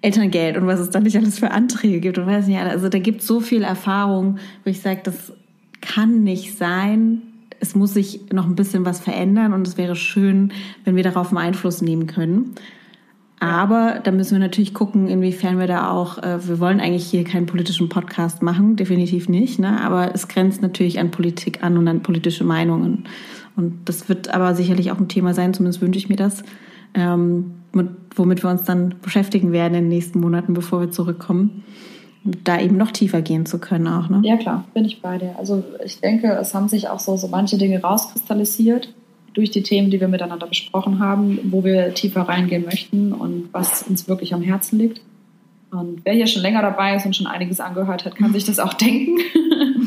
Elterngeld 0.00 0.56
und 0.58 0.66
was 0.66 0.80
es 0.80 0.90
da 0.90 1.00
nicht 1.00 1.16
alles 1.16 1.38
für 1.38 1.50
Anträge 1.50 2.00
gibt 2.00 2.18
und 2.18 2.26
weiß 2.26 2.46
nicht, 2.46 2.58
also 2.58 2.88
da 2.88 2.98
gibt 2.98 3.22
es 3.22 3.26
so 3.26 3.40
viel 3.40 3.62
Erfahrung, 3.62 4.38
wo 4.62 4.70
ich 4.70 4.80
sage, 4.80 5.00
das 5.02 5.32
kann 5.80 6.22
nicht 6.22 6.58
sein. 6.58 7.22
Es 7.60 7.74
muss 7.74 7.94
sich 7.94 8.20
noch 8.32 8.46
ein 8.46 8.54
bisschen 8.54 8.84
was 8.84 9.00
verändern 9.00 9.54
und 9.54 9.66
es 9.66 9.78
wäre 9.78 9.96
schön, 9.96 10.52
wenn 10.84 10.96
wir 10.96 11.02
darauf 11.02 11.28
einen 11.28 11.38
Einfluss 11.38 11.80
nehmen 11.80 12.06
können. 12.06 12.54
Aber 13.40 14.00
da 14.02 14.10
müssen 14.10 14.32
wir 14.32 14.38
natürlich 14.38 14.74
gucken, 14.74 15.08
inwiefern 15.08 15.58
wir 15.58 15.66
da 15.66 15.90
auch, 15.90 16.18
äh, 16.18 16.46
wir 16.46 16.60
wollen 16.60 16.80
eigentlich 16.80 17.04
hier 17.06 17.24
keinen 17.24 17.46
politischen 17.46 17.88
Podcast 17.88 18.42
machen, 18.42 18.76
definitiv 18.76 19.28
nicht, 19.28 19.58
ne? 19.58 19.80
aber 19.82 20.14
es 20.14 20.28
grenzt 20.28 20.62
natürlich 20.62 20.98
an 20.98 21.10
Politik 21.10 21.62
an 21.62 21.76
und 21.76 21.88
an 21.88 22.02
politische 22.02 22.44
Meinungen. 22.44 23.04
Und 23.56 23.88
das 23.88 24.08
wird 24.08 24.32
aber 24.32 24.54
sicherlich 24.54 24.90
auch 24.90 24.98
ein 24.98 25.08
Thema 25.08 25.34
sein, 25.34 25.54
zumindest 25.54 25.80
wünsche 25.80 25.98
ich 25.98 26.08
mir 26.08 26.16
das, 26.16 26.42
ähm, 26.94 27.54
mit, 27.72 27.88
womit 28.16 28.42
wir 28.42 28.50
uns 28.50 28.64
dann 28.64 28.94
beschäftigen 29.02 29.52
werden 29.52 29.74
in 29.74 29.84
den 29.84 29.88
nächsten 29.88 30.20
Monaten, 30.20 30.54
bevor 30.54 30.80
wir 30.80 30.90
zurückkommen. 30.90 31.64
Da 32.24 32.58
eben 32.58 32.76
noch 32.76 32.90
tiefer 32.90 33.20
gehen 33.20 33.44
zu 33.44 33.58
können 33.58 33.86
auch. 33.86 34.08
Ne? 34.08 34.22
Ja, 34.24 34.36
klar, 34.36 34.64
bin 34.72 34.84
ich 34.84 35.02
bei 35.02 35.18
dir. 35.18 35.34
Also 35.38 35.62
ich 35.84 36.00
denke, 36.00 36.32
es 36.40 36.54
haben 36.54 36.68
sich 36.68 36.88
auch 36.88 36.98
so, 36.98 37.16
so 37.16 37.28
manche 37.28 37.58
Dinge 37.58 37.82
rauskristallisiert 37.82 38.94
durch 39.34 39.50
die 39.50 39.62
Themen, 39.62 39.90
die 39.90 40.00
wir 40.00 40.08
miteinander 40.08 40.46
besprochen 40.46 41.00
haben, 41.00 41.38
wo 41.50 41.64
wir 41.64 41.92
tiefer 41.92 42.22
reingehen 42.22 42.64
möchten 42.64 43.12
und 43.12 43.48
was 43.52 43.82
uns 43.82 44.08
wirklich 44.08 44.32
am 44.32 44.42
Herzen 44.42 44.78
liegt. 44.78 45.02
Und 45.70 46.02
wer 46.04 46.14
hier 46.14 46.28
schon 46.28 46.42
länger 46.42 46.62
dabei 46.62 46.94
ist 46.94 47.04
und 47.04 47.16
schon 47.16 47.26
einiges 47.26 47.60
angehört 47.60 48.04
hat, 48.04 48.14
kann 48.14 48.32
sich 48.32 48.44
das 48.44 48.60
auch 48.60 48.74
denken. 48.74 49.18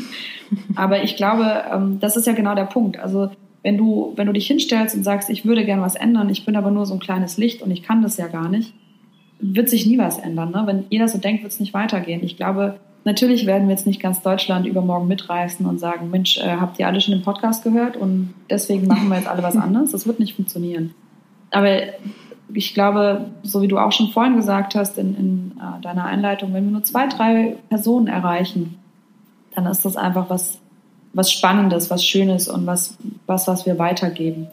Aber 0.76 1.02
ich 1.02 1.16
glaube, 1.16 1.64
ähm, 1.72 1.98
das 1.98 2.16
ist 2.16 2.26
ja 2.26 2.34
genau 2.34 2.54
der 2.54 2.66
Punkt. 2.66 2.98
Also 2.98 3.30
wenn 3.62 3.76
du, 3.76 4.12
wenn 4.16 4.26
du 4.26 4.32
dich 4.32 4.46
hinstellst 4.46 4.94
und 4.94 5.02
sagst, 5.02 5.30
ich 5.30 5.44
würde 5.44 5.64
gern 5.64 5.80
was 5.80 5.94
ändern, 5.94 6.30
ich 6.30 6.44
bin 6.44 6.56
aber 6.56 6.70
nur 6.70 6.86
so 6.86 6.94
ein 6.94 7.00
kleines 7.00 7.36
Licht 7.36 7.62
und 7.62 7.70
ich 7.70 7.82
kann 7.82 8.02
das 8.02 8.16
ja 8.16 8.28
gar 8.28 8.48
nicht, 8.48 8.72
wird 9.40 9.68
sich 9.68 9.86
nie 9.86 9.98
was 9.98 10.18
ändern. 10.18 10.50
Ne? 10.50 10.62
Wenn 10.66 10.84
jeder 10.90 11.08
so 11.08 11.18
denkt, 11.18 11.42
wird 11.42 11.52
es 11.52 11.60
nicht 11.60 11.74
weitergehen. 11.74 12.22
Ich 12.22 12.36
glaube, 12.36 12.78
natürlich 13.04 13.46
werden 13.46 13.68
wir 13.68 13.74
jetzt 13.74 13.86
nicht 13.86 14.00
ganz 14.00 14.22
Deutschland 14.22 14.66
übermorgen 14.66 15.08
mitreißen 15.08 15.66
und 15.66 15.78
sagen, 15.78 16.10
Mensch, 16.10 16.38
äh, 16.38 16.56
habt 16.60 16.78
ihr 16.78 16.86
alle 16.86 17.00
schon 17.00 17.14
den 17.14 17.22
Podcast 17.22 17.64
gehört 17.64 17.96
und 17.96 18.34
deswegen 18.50 18.86
machen 18.86 19.08
wir 19.08 19.16
jetzt 19.16 19.28
alle 19.28 19.42
was 19.42 19.56
anderes. 19.56 19.92
Das 19.92 20.06
wird 20.06 20.20
nicht 20.20 20.36
funktionieren. 20.36 20.94
Aber 21.50 21.78
ich 22.52 22.74
glaube, 22.74 23.26
so 23.42 23.62
wie 23.62 23.68
du 23.68 23.78
auch 23.78 23.92
schon 23.92 24.08
vorhin 24.08 24.36
gesagt 24.36 24.74
hast 24.74 24.98
in, 24.98 25.16
in 25.16 25.52
äh, 25.58 25.80
deiner 25.82 26.04
Einleitung, 26.04 26.52
wenn 26.54 26.64
wir 26.64 26.72
nur 26.72 26.84
zwei, 26.84 27.06
drei 27.06 27.56
Personen 27.68 28.06
erreichen, 28.06 28.78
dann 29.54 29.66
ist 29.66 29.84
das 29.84 29.96
einfach 29.96 30.30
was, 30.30 30.58
was 31.12 31.32
Spannendes, 31.32 31.90
was 31.90 32.04
Schönes 32.04 32.48
und 32.48 32.66
was, 32.66 32.96
was, 33.26 33.48
was 33.48 33.66
wir 33.66 33.78
weitergeben. 33.78 34.48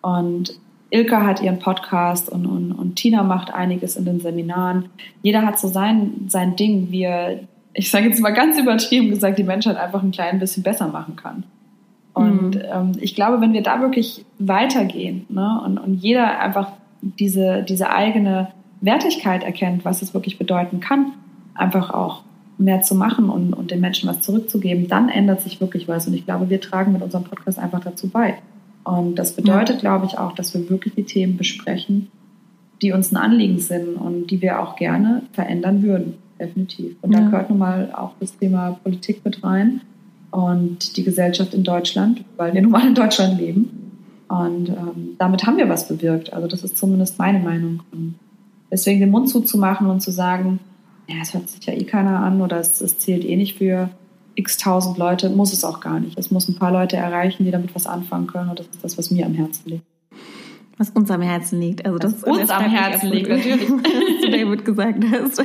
Und 0.00 0.58
Ilka 0.90 1.24
hat 1.24 1.42
ihren 1.42 1.58
Podcast 1.58 2.30
und, 2.30 2.46
und, 2.46 2.72
und 2.72 2.96
Tina 2.96 3.22
macht 3.22 3.52
einiges 3.52 3.96
in 3.96 4.04
den 4.04 4.20
Seminaren. 4.20 4.88
Jeder 5.22 5.44
hat 5.44 5.58
so 5.58 5.68
sein, 5.68 6.26
sein 6.28 6.56
Ding, 6.56 6.90
wie 6.90 7.02
er, 7.02 7.40
ich 7.74 7.90
sage 7.90 8.06
jetzt 8.06 8.20
mal 8.20 8.32
ganz 8.32 8.58
übertrieben 8.58 9.10
gesagt, 9.10 9.38
die 9.38 9.44
Menschheit 9.44 9.76
einfach 9.76 10.02
ein 10.02 10.12
klein 10.12 10.38
bisschen 10.38 10.62
besser 10.62 10.88
machen 10.88 11.16
kann. 11.16 11.44
Und 12.14 12.56
mhm. 12.56 12.62
ähm, 12.72 12.92
ich 13.00 13.14
glaube, 13.14 13.40
wenn 13.40 13.52
wir 13.52 13.62
da 13.62 13.80
wirklich 13.80 14.24
weitergehen 14.38 15.26
ne, 15.28 15.60
und, 15.64 15.78
und 15.78 15.94
jeder 15.94 16.40
einfach 16.40 16.72
diese, 17.00 17.62
diese 17.62 17.90
eigene 17.90 18.48
Wertigkeit 18.80 19.44
erkennt, 19.44 19.84
was 19.84 20.02
es 20.02 20.14
wirklich 20.14 20.38
bedeuten 20.38 20.80
kann, 20.80 21.12
einfach 21.54 21.90
auch 21.90 22.22
mehr 22.58 22.82
zu 22.82 22.94
machen 22.94 23.30
und, 23.30 23.52
und 23.52 23.70
den 23.70 23.80
Menschen 23.80 24.08
was 24.08 24.20
zurückzugeben, 24.20 24.88
dann 24.88 25.08
ändert 25.08 25.40
sich 25.40 25.60
wirklich 25.60 25.88
was. 25.88 26.06
Und 26.06 26.14
ich 26.14 26.24
glaube, 26.24 26.50
wir 26.50 26.60
tragen 26.60 26.92
mit 26.92 27.02
unserem 27.02 27.24
Podcast 27.24 27.58
einfach 27.58 27.80
dazu 27.80 28.08
bei. 28.08 28.34
Und 28.84 29.16
das 29.16 29.32
bedeutet, 29.32 29.76
ja. 29.76 29.80
glaube 29.80 30.06
ich, 30.06 30.18
auch, 30.18 30.32
dass 30.32 30.54
wir 30.54 30.68
wirklich 30.68 30.94
die 30.94 31.04
Themen 31.04 31.36
besprechen, 31.36 32.08
die 32.82 32.92
uns 32.92 33.12
ein 33.12 33.16
Anliegen 33.16 33.58
sind 33.58 33.96
und 33.96 34.28
die 34.28 34.40
wir 34.40 34.60
auch 34.60 34.76
gerne 34.76 35.22
verändern 35.32 35.82
würden, 35.82 36.14
definitiv. 36.40 36.96
Und 37.02 37.12
ja. 37.12 37.20
da 37.20 37.26
gehört 37.26 37.50
nun 37.50 37.58
mal 37.58 37.92
auch 37.94 38.12
das 38.18 38.36
Thema 38.38 38.78
Politik 38.82 39.24
mit 39.24 39.44
rein 39.44 39.82
und 40.30 40.96
die 40.96 41.04
Gesellschaft 41.04 41.54
in 41.54 41.64
Deutschland, 41.64 42.24
weil 42.36 42.54
wir 42.54 42.62
nun 42.62 42.72
mal 42.72 42.86
in 42.86 42.94
Deutschland 42.94 43.38
leben. 43.38 43.92
Und 44.28 44.68
ähm, 44.68 45.16
damit 45.18 45.46
haben 45.46 45.56
wir 45.56 45.68
was 45.68 45.88
bewirkt. 45.88 46.32
Also 46.32 46.48
das 46.48 46.62
ist 46.64 46.76
zumindest 46.76 47.18
meine 47.18 47.38
Meinung. 47.38 47.80
Und 47.92 48.14
deswegen 48.70 49.00
den 49.00 49.10
Mund 49.10 49.28
zuzumachen 49.28 49.88
und 49.88 50.00
zu 50.00 50.10
sagen, 50.10 50.60
ja, 51.08 51.16
es 51.22 51.34
hört 51.34 51.48
sich 51.48 51.64
ja 51.66 51.72
eh 51.72 51.84
keiner 51.84 52.20
an 52.20 52.40
oder 52.40 52.58
es, 52.58 52.80
es 52.80 52.98
zählt 52.98 53.24
eh 53.24 53.36
nicht 53.36 53.58
für 53.58 53.90
x 54.34 54.56
tausend 54.56 54.98
Leute, 54.98 55.30
muss 55.30 55.52
es 55.52 55.64
auch 55.64 55.80
gar 55.80 55.98
nicht. 55.98 56.16
Es 56.18 56.30
muss 56.30 56.48
ein 56.48 56.54
paar 56.54 56.70
Leute 56.70 56.96
erreichen, 56.96 57.44
die 57.44 57.50
damit 57.50 57.74
was 57.74 57.86
anfangen 57.86 58.28
können. 58.28 58.50
Und 58.50 58.60
das 58.60 58.66
ist 58.66 58.84
das, 58.84 58.98
was 58.98 59.10
mir 59.10 59.26
am 59.26 59.34
Herzen 59.34 59.70
liegt 59.70 59.84
was 60.78 60.90
uns 60.90 61.10
am 61.10 61.20
Herzen 61.20 61.60
liegt. 61.60 61.84
Also 61.84 61.98
das, 61.98 62.20
das 62.20 62.38
uns 62.38 62.50
am 62.50 62.70
Herzen 62.70 63.10
liegt, 63.10 63.28
natürlich. 63.28 63.68
Was 63.70 64.20
du 64.22 64.30
David 64.30 64.64
gesagt 64.64 65.04
hast. 65.10 65.38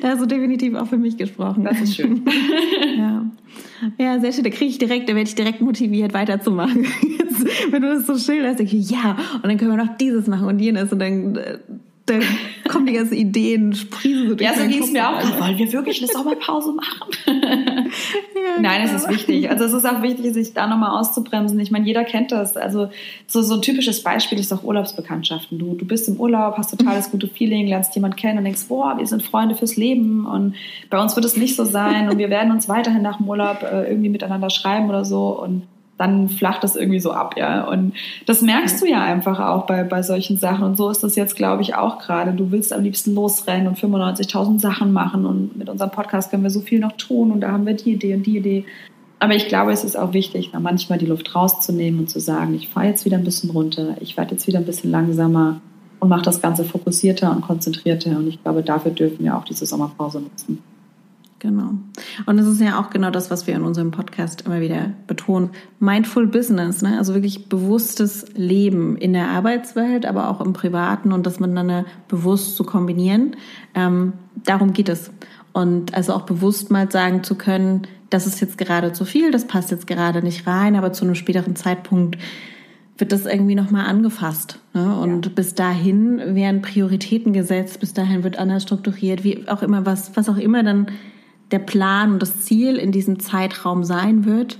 da 0.00 0.08
hast 0.08 0.22
du 0.22 0.26
definitiv 0.26 0.74
auch 0.76 0.86
für 0.86 0.98
mich 0.98 1.16
gesprochen. 1.16 1.64
Das 1.64 1.80
ist 1.80 1.96
schön. 1.96 2.24
ja. 2.96 3.24
ja, 3.98 4.20
sehr 4.20 4.32
schön. 4.32 4.44
Da 4.44 4.50
kriege 4.50 4.70
ich 4.70 4.78
direkt, 4.78 5.08
da 5.08 5.14
werde 5.14 5.28
ich 5.28 5.34
direkt 5.34 5.60
motiviert, 5.60 6.14
weiterzumachen. 6.14 6.84
Jetzt, 7.18 7.72
wenn 7.72 7.82
du 7.82 7.92
das 7.92 8.06
so 8.06 8.16
schilderst, 8.16 8.60
denke 8.60 8.76
ich, 8.76 8.88
ja, 8.90 9.16
und 9.34 9.46
dann 9.46 9.58
können 9.58 9.72
wir 9.72 9.84
noch 9.84 9.96
dieses 9.96 10.28
machen 10.28 10.46
und 10.46 10.60
jenes 10.60 10.92
und 10.92 11.00
dann 11.00 11.38
dann 12.10 12.22
kommen 12.68 12.86
die 12.86 12.92
ganzen 12.92 13.14
Ideen, 13.14 13.72
sprießen 13.72 14.28
so 14.28 14.34
durch 14.34 14.48
Ja, 14.48 14.56
so 14.56 14.66
ging 14.66 14.82
es 14.82 14.90
mir 14.90 15.08
auch. 15.08 15.16
Also. 15.16 15.40
Wollen 15.40 15.58
wir 15.58 15.72
wirklich 15.72 16.02
eine 16.02 16.12
Sommerpause 16.12 16.72
machen? 16.72 17.10
ja, 17.26 18.60
Nein, 18.60 18.82
es 18.84 18.92
ist 18.92 19.08
wichtig. 19.08 19.48
Also 19.50 19.64
es 19.64 19.72
ist 19.72 19.86
auch 19.86 20.02
wichtig, 20.02 20.32
sich 20.34 20.52
da 20.52 20.66
nochmal 20.66 20.98
auszubremsen. 20.98 21.58
Ich 21.60 21.70
meine, 21.70 21.86
jeder 21.86 22.04
kennt 22.04 22.32
das. 22.32 22.56
Also 22.56 22.90
so, 23.26 23.42
so 23.42 23.54
ein 23.54 23.62
typisches 23.62 24.02
Beispiel 24.02 24.38
ist 24.38 24.52
auch 24.52 24.62
Urlaubsbekanntschaften. 24.62 25.58
Du, 25.58 25.74
du 25.74 25.84
bist 25.84 26.08
im 26.08 26.16
Urlaub, 26.18 26.56
hast 26.56 26.70
totales 26.76 27.10
gute 27.10 27.28
Feeling, 27.28 27.66
lernst 27.66 27.94
jemanden 27.94 28.16
kennen 28.16 28.38
und 28.38 28.44
denkst, 28.44 28.66
boah, 28.68 28.98
wir 28.98 29.06
sind 29.06 29.22
Freunde 29.22 29.54
fürs 29.54 29.76
Leben 29.76 30.26
und 30.26 30.54
bei 30.90 31.00
uns 31.00 31.16
wird 31.16 31.24
es 31.24 31.36
nicht 31.36 31.56
so 31.56 31.64
sein 31.64 32.08
und 32.08 32.18
wir 32.18 32.30
werden 32.30 32.52
uns 32.52 32.68
weiterhin 32.68 33.02
nach 33.02 33.18
dem 33.18 33.28
Urlaub 33.28 33.62
äh, 33.62 33.88
irgendwie 33.88 34.08
miteinander 34.08 34.50
schreiben 34.50 34.88
oder 34.88 35.04
so 35.04 35.40
und 35.40 35.62
dann 36.00 36.30
flacht 36.30 36.64
das 36.64 36.76
irgendwie 36.76 36.98
so 36.98 37.12
ab, 37.12 37.34
ja. 37.36 37.68
Und 37.68 37.92
das 38.24 38.40
merkst 38.40 38.80
du 38.80 38.86
ja 38.86 39.02
einfach 39.02 39.38
auch 39.38 39.66
bei, 39.66 39.84
bei 39.84 40.02
solchen 40.02 40.38
Sachen. 40.38 40.64
Und 40.64 40.76
so 40.78 40.88
ist 40.88 41.04
das 41.04 41.14
jetzt, 41.14 41.36
glaube 41.36 41.60
ich, 41.60 41.74
auch 41.74 41.98
gerade. 41.98 42.32
Du 42.32 42.50
willst 42.50 42.72
am 42.72 42.82
liebsten 42.82 43.14
losrennen 43.14 43.68
und 43.68 43.78
95.000 43.78 44.60
Sachen 44.60 44.94
machen. 44.94 45.26
Und 45.26 45.58
mit 45.58 45.68
unserem 45.68 45.90
Podcast 45.90 46.30
können 46.30 46.42
wir 46.42 46.50
so 46.50 46.60
viel 46.60 46.80
noch 46.80 46.92
tun. 46.92 47.30
Und 47.30 47.42
da 47.42 47.52
haben 47.52 47.66
wir 47.66 47.74
die 47.74 47.92
Idee 47.92 48.14
und 48.14 48.24
die 48.24 48.38
Idee. 48.38 48.64
Aber 49.18 49.34
ich 49.34 49.48
glaube, 49.48 49.72
es 49.72 49.84
ist 49.84 49.96
auch 49.96 50.14
wichtig, 50.14 50.52
manchmal 50.58 50.98
die 50.98 51.04
Luft 51.04 51.34
rauszunehmen 51.34 52.00
und 52.00 52.08
zu 52.08 52.18
sagen, 52.18 52.54
ich 52.54 52.68
fahre 52.68 52.86
jetzt 52.86 53.04
wieder 53.04 53.18
ein 53.18 53.24
bisschen 53.24 53.50
runter, 53.50 53.96
ich 54.00 54.16
werde 54.16 54.30
jetzt 54.30 54.46
wieder 54.46 54.58
ein 54.58 54.64
bisschen 54.64 54.90
langsamer 54.90 55.60
und 55.98 56.08
mache 56.08 56.22
das 56.22 56.40
Ganze 56.40 56.64
fokussierter 56.64 57.30
und 57.30 57.42
konzentrierter. 57.42 58.16
Und 58.16 58.28
ich 58.28 58.42
glaube, 58.42 58.62
dafür 58.62 58.92
dürfen 58.92 59.22
wir 59.22 59.36
auch 59.36 59.44
diese 59.44 59.66
Sommerpause 59.66 60.22
nutzen. 60.22 60.62
Genau. 61.40 61.70
Und 62.26 62.38
es 62.38 62.46
ist 62.46 62.60
ja 62.60 62.78
auch 62.78 62.90
genau 62.90 63.10
das, 63.10 63.30
was 63.30 63.46
wir 63.46 63.54
in 63.54 63.62
unserem 63.62 63.92
Podcast 63.92 64.42
immer 64.42 64.60
wieder 64.60 64.90
betonen. 65.06 65.50
Mindful 65.78 66.26
Business, 66.26 66.82
ne? 66.82 66.98
also 66.98 67.14
wirklich 67.14 67.48
bewusstes 67.48 68.26
Leben 68.34 68.94
in 68.98 69.14
der 69.14 69.28
Arbeitswelt, 69.28 70.04
aber 70.04 70.28
auch 70.28 70.42
im 70.42 70.52
Privaten 70.52 71.12
und 71.12 71.24
das 71.24 71.40
miteinander 71.40 71.86
bewusst 72.08 72.56
zu 72.56 72.64
kombinieren. 72.64 73.36
Ähm, 73.74 74.12
darum 74.44 74.74
geht 74.74 74.90
es. 74.90 75.10
Und 75.54 75.94
also 75.94 76.12
auch 76.12 76.22
bewusst 76.22 76.70
mal 76.70 76.90
sagen 76.90 77.24
zu 77.24 77.34
können, 77.36 77.86
das 78.10 78.26
ist 78.26 78.40
jetzt 78.40 78.58
gerade 78.58 78.92
zu 78.92 79.06
viel, 79.06 79.30
das 79.30 79.46
passt 79.46 79.70
jetzt 79.70 79.86
gerade 79.86 80.22
nicht 80.22 80.46
rein, 80.46 80.76
aber 80.76 80.92
zu 80.92 81.06
einem 81.06 81.14
späteren 81.14 81.56
Zeitpunkt 81.56 82.18
wird 82.98 83.12
das 83.12 83.24
irgendwie 83.24 83.54
nochmal 83.54 83.86
angefasst. 83.86 84.58
Ne? 84.74 84.94
Und 84.94 85.24
ja. 85.24 85.32
bis 85.34 85.54
dahin 85.54 86.34
werden 86.34 86.60
Prioritäten 86.60 87.32
gesetzt, 87.32 87.80
bis 87.80 87.94
dahin 87.94 88.24
wird 88.24 88.38
anders 88.38 88.62
strukturiert, 88.62 89.24
wie 89.24 89.48
auch 89.48 89.62
immer, 89.62 89.86
was, 89.86 90.14
was 90.18 90.28
auch 90.28 90.36
immer 90.36 90.62
dann 90.62 90.88
der 91.50 91.58
Plan 91.58 92.12
und 92.12 92.22
das 92.22 92.42
Ziel 92.42 92.76
in 92.76 92.92
diesem 92.92 93.18
Zeitraum 93.20 93.84
sein 93.84 94.24
wird. 94.24 94.58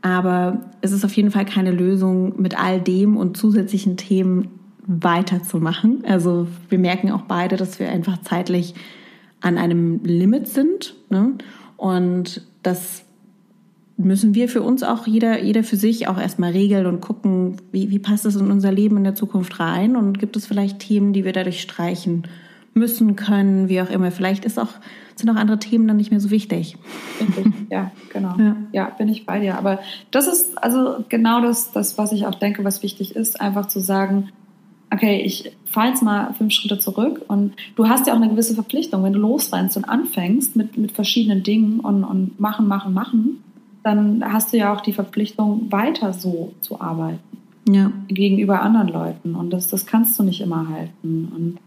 Aber 0.00 0.70
es 0.80 0.92
ist 0.92 1.04
auf 1.04 1.12
jeden 1.14 1.30
Fall 1.30 1.44
keine 1.44 1.72
Lösung, 1.72 2.40
mit 2.40 2.58
all 2.58 2.80
dem 2.80 3.16
und 3.16 3.36
zusätzlichen 3.36 3.96
Themen 3.96 4.48
weiterzumachen. 4.86 6.04
Also 6.06 6.46
wir 6.68 6.78
merken 6.78 7.10
auch 7.10 7.22
beide, 7.22 7.56
dass 7.56 7.78
wir 7.78 7.90
einfach 7.90 8.22
zeitlich 8.22 8.74
an 9.40 9.58
einem 9.58 10.00
Limit 10.04 10.48
sind. 10.48 10.94
Ne? 11.10 11.34
Und 11.76 12.46
das 12.62 13.04
müssen 13.96 14.34
wir 14.34 14.48
für 14.48 14.62
uns 14.62 14.82
auch 14.82 15.06
jeder, 15.06 15.42
jeder 15.42 15.64
für 15.64 15.76
sich 15.76 16.06
auch 16.08 16.18
erstmal 16.18 16.52
regeln 16.52 16.86
und 16.86 17.00
gucken, 17.00 17.56
wie, 17.72 17.90
wie 17.90 17.98
passt 17.98 18.24
das 18.24 18.36
in 18.36 18.50
unser 18.50 18.72
Leben 18.72 18.96
in 18.96 19.04
der 19.04 19.16
Zukunft 19.16 19.58
rein 19.58 19.96
und 19.96 20.18
gibt 20.18 20.36
es 20.36 20.46
vielleicht 20.46 20.78
Themen, 20.78 21.12
die 21.12 21.24
wir 21.24 21.32
dadurch 21.32 21.60
streichen 21.60 22.22
müssen 22.74 23.16
können, 23.16 23.68
wie 23.68 23.82
auch 23.82 23.90
immer. 23.90 24.12
Vielleicht 24.12 24.44
ist 24.44 24.58
auch, 24.58 24.74
sind 25.18 25.30
auch 25.30 25.36
andere 25.36 25.58
Themen 25.58 25.86
dann 25.88 25.96
nicht 25.96 26.10
mehr 26.10 26.20
so 26.20 26.30
wichtig. 26.30 26.76
Ja, 27.70 27.90
genau. 28.12 28.34
Ja. 28.38 28.56
ja. 28.72 28.90
bin 28.96 29.08
ich 29.08 29.26
bei 29.26 29.40
dir. 29.40 29.58
Aber 29.58 29.80
das 30.10 30.26
ist 30.26 30.56
also 30.56 31.04
genau 31.10 31.42
das, 31.42 31.70
das, 31.70 31.98
was 31.98 32.12
ich 32.12 32.26
auch 32.26 32.34
denke, 32.34 32.64
was 32.64 32.82
wichtig 32.82 33.14
ist, 33.14 33.40
einfach 33.42 33.66
zu 33.66 33.80
sagen, 33.80 34.30
okay, 34.90 35.20
ich 35.20 35.52
fahre 35.66 35.88
jetzt 35.88 36.02
mal 36.02 36.32
fünf 36.32 36.54
Schritte 36.54 36.78
zurück 36.78 37.24
und 37.28 37.54
du 37.76 37.88
hast 37.88 38.06
ja 38.06 38.14
auch 38.14 38.16
eine 38.16 38.30
gewisse 38.30 38.54
Verpflichtung. 38.54 39.02
Wenn 39.02 39.12
du 39.12 39.18
losrennst 39.18 39.76
und 39.76 39.84
anfängst 39.84 40.56
mit, 40.56 40.78
mit 40.78 40.92
verschiedenen 40.92 41.42
Dingen 41.42 41.80
und, 41.80 42.04
und 42.04 42.40
machen, 42.40 42.66
machen, 42.68 42.94
machen, 42.94 43.42
dann 43.82 44.24
hast 44.32 44.52
du 44.52 44.56
ja 44.56 44.72
auch 44.72 44.80
die 44.80 44.92
Verpflichtung, 44.92 45.70
weiter 45.70 46.12
so 46.12 46.52
zu 46.60 46.80
arbeiten. 46.80 47.20
Ja. 47.68 47.92
Gegenüber 48.08 48.62
anderen 48.62 48.88
Leuten. 48.88 49.34
Und 49.34 49.50
das, 49.50 49.68
das 49.68 49.84
kannst 49.84 50.18
du 50.18 50.22
nicht 50.22 50.40
immer 50.40 50.68
halten. 50.68 51.28
Und 51.34 51.58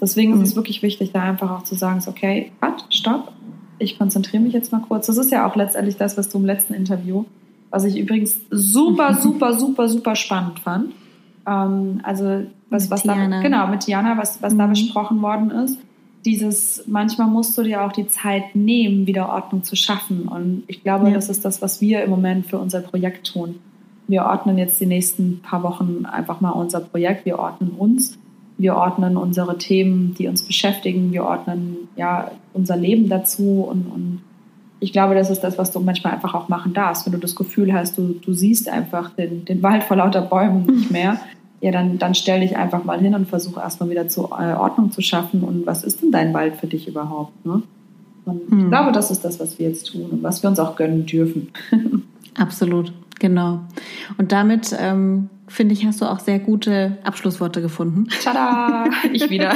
Deswegen 0.00 0.34
mhm. 0.34 0.42
ist 0.42 0.50
es 0.50 0.56
wirklich 0.56 0.82
wichtig, 0.82 1.12
da 1.12 1.22
einfach 1.22 1.50
auch 1.50 1.64
zu 1.64 1.74
sagen, 1.74 2.02
okay, 2.06 2.52
cut, 2.60 2.86
stopp, 2.90 3.32
ich 3.78 3.98
konzentriere 3.98 4.42
mich 4.42 4.52
jetzt 4.52 4.72
mal 4.72 4.80
kurz. 4.80 5.06
Das 5.06 5.18
ist 5.18 5.30
ja 5.30 5.46
auch 5.46 5.56
letztendlich 5.56 5.96
das, 5.96 6.16
was 6.16 6.28
du 6.28 6.38
im 6.38 6.46
letzten 6.46 6.74
Interview, 6.74 7.24
was 7.70 7.84
ich 7.84 7.98
übrigens 7.98 8.38
super, 8.50 9.14
super, 9.14 9.54
super, 9.54 9.88
super 9.88 10.16
spannend 10.16 10.60
fand. 10.60 10.92
Ähm, 11.46 12.00
also 12.02 12.42
was, 12.70 12.90
was 12.90 13.02
da, 13.02 13.14
genau, 13.40 13.68
mit 13.68 13.86
Diana, 13.86 14.16
was, 14.18 14.42
was 14.42 14.54
mhm. 14.54 14.58
da 14.58 14.66
besprochen 14.66 15.22
worden 15.22 15.50
ist. 15.50 15.78
Dieses, 16.24 16.82
manchmal 16.88 17.28
musst 17.28 17.56
du 17.56 17.62
dir 17.62 17.84
auch 17.84 17.92
die 17.92 18.08
Zeit 18.08 18.56
nehmen, 18.56 19.06
wieder 19.06 19.28
Ordnung 19.28 19.62
zu 19.62 19.76
schaffen. 19.76 20.26
Und 20.26 20.64
ich 20.66 20.82
glaube, 20.82 21.08
ja. 21.08 21.14
das 21.14 21.28
ist 21.28 21.44
das, 21.44 21.62
was 21.62 21.80
wir 21.80 22.02
im 22.02 22.10
Moment 22.10 22.46
für 22.46 22.58
unser 22.58 22.80
Projekt 22.80 23.32
tun. 23.32 23.60
Wir 24.08 24.24
ordnen 24.24 24.58
jetzt 24.58 24.80
die 24.80 24.86
nächsten 24.86 25.40
paar 25.40 25.62
Wochen 25.62 26.04
einfach 26.04 26.40
mal 26.40 26.50
unser 26.50 26.80
Projekt, 26.80 27.26
wir 27.26 27.38
ordnen 27.38 27.70
uns 27.70 28.18
wir 28.58 28.76
ordnen 28.76 29.16
unsere 29.16 29.58
Themen, 29.58 30.14
die 30.14 30.28
uns 30.28 30.42
beschäftigen, 30.42 31.12
wir 31.12 31.24
ordnen 31.24 31.88
ja 31.96 32.30
unser 32.52 32.76
Leben 32.76 33.08
dazu 33.08 33.66
und, 33.68 33.86
und 33.86 34.20
ich 34.80 34.92
glaube, 34.92 35.14
das 35.14 35.30
ist 35.30 35.40
das, 35.40 35.58
was 35.58 35.72
du 35.72 35.80
manchmal 35.80 36.14
einfach 36.14 36.34
auch 36.34 36.48
machen 36.48 36.74
darfst. 36.74 37.06
Wenn 37.06 37.12
du 37.12 37.18
das 37.18 37.34
Gefühl 37.34 37.72
hast, 37.72 37.96
du, 37.96 38.14
du 38.24 38.32
siehst 38.34 38.68
einfach 38.68 39.10
den, 39.10 39.44
den 39.44 39.62
Wald 39.62 39.84
vor 39.84 39.96
lauter 39.96 40.22
Bäumen 40.22 40.66
nicht 40.66 40.90
mehr, 40.90 41.20
ja, 41.60 41.70
dann, 41.70 41.98
dann 41.98 42.14
stell 42.14 42.40
dich 42.40 42.56
einfach 42.56 42.84
mal 42.84 43.00
hin 43.00 43.14
und 43.14 43.26
versuch 43.26 43.56
erstmal 43.56 43.90
wieder 43.90 44.08
zur 44.08 44.26
äh, 44.38 44.54
Ordnung 44.54 44.92
zu 44.92 45.00
schaffen. 45.00 45.42
Und 45.42 45.66
was 45.66 45.82
ist 45.82 46.02
denn 46.02 46.12
dein 46.12 46.34
Wald 46.34 46.56
für 46.56 46.66
dich 46.66 46.86
überhaupt? 46.86 47.44
Ne? 47.46 47.62
Und 48.26 48.50
hm. 48.50 48.60
ich 48.60 48.68
glaube, 48.68 48.92
das 48.92 49.10
ist 49.10 49.24
das, 49.24 49.40
was 49.40 49.58
wir 49.58 49.68
jetzt 49.68 49.90
tun 49.90 50.02
und 50.10 50.22
was 50.22 50.42
wir 50.42 50.50
uns 50.50 50.58
auch 50.58 50.76
gönnen 50.76 51.06
dürfen. 51.06 51.48
Absolut, 52.38 52.92
genau. 53.18 53.60
Und 54.18 54.32
damit 54.32 54.76
ähm, 54.78 55.30
finde 55.48 55.74
ich, 55.74 55.86
hast 55.86 56.00
du 56.00 56.06
auch 56.06 56.18
sehr 56.18 56.38
gute 56.38 56.98
Abschlussworte 57.04 57.62
gefunden. 57.62 58.06
Tada! 58.22 58.84
Ich 59.12 59.30
wieder. 59.30 59.50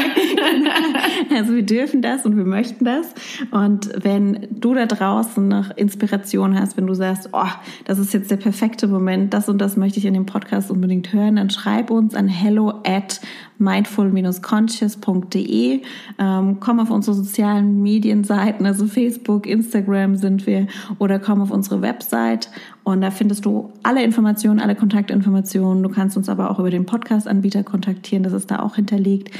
also 1.34 1.54
wir 1.54 1.64
dürfen 1.64 2.02
das 2.02 2.24
und 2.24 2.36
wir 2.36 2.44
möchten 2.44 2.84
das. 2.84 3.12
Und 3.50 3.90
wenn 4.02 4.46
du 4.50 4.74
da 4.74 4.86
draußen 4.86 5.46
noch 5.46 5.76
Inspiration 5.76 6.58
hast, 6.58 6.76
wenn 6.76 6.86
du 6.86 6.94
sagst, 6.94 7.30
oh, 7.32 7.48
das 7.84 7.98
ist 7.98 8.14
jetzt 8.14 8.30
der 8.30 8.36
perfekte 8.36 8.86
Moment, 8.86 9.34
das 9.34 9.48
und 9.48 9.58
das 9.58 9.76
möchte 9.76 9.98
ich 9.98 10.06
in 10.06 10.14
dem 10.14 10.26
Podcast 10.26 10.70
unbedingt 10.70 11.12
hören, 11.12 11.36
dann 11.36 11.50
schreib 11.50 11.90
uns 11.90 12.14
an 12.14 12.28
hello 12.28 12.80
at 12.86 13.20
mindful-conscious.de. 13.60 15.82
Ähm, 16.18 16.56
komm 16.60 16.80
auf 16.80 16.90
unsere 16.90 17.14
sozialen 17.14 17.82
Medienseiten, 17.82 18.64
also 18.66 18.86
Facebook, 18.86 19.46
Instagram 19.46 20.16
sind 20.16 20.46
wir, 20.46 20.66
oder 20.98 21.18
komm 21.18 21.42
auf 21.42 21.50
unsere 21.50 21.82
Website 21.82 22.48
und 22.84 23.00
da 23.00 23.10
findest 23.10 23.44
du 23.44 23.72
alle 23.82 24.02
Informationen, 24.02 24.60
alle 24.60 24.74
Kontaktinformationen. 24.74 25.82
Du 25.82 25.88
kannst 25.88 26.16
uns 26.16 26.28
aber 26.28 26.50
auch 26.50 26.58
über 26.58 26.70
den 26.70 26.86
Podcast-Anbieter 26.86 27.62
kontaktieren, 27.62 28.22
das 28.22 28.32
ist 28.32 28.50
da 28.50 28.60
auch 28.60 28.76
hinterlegt. 28.76 29.30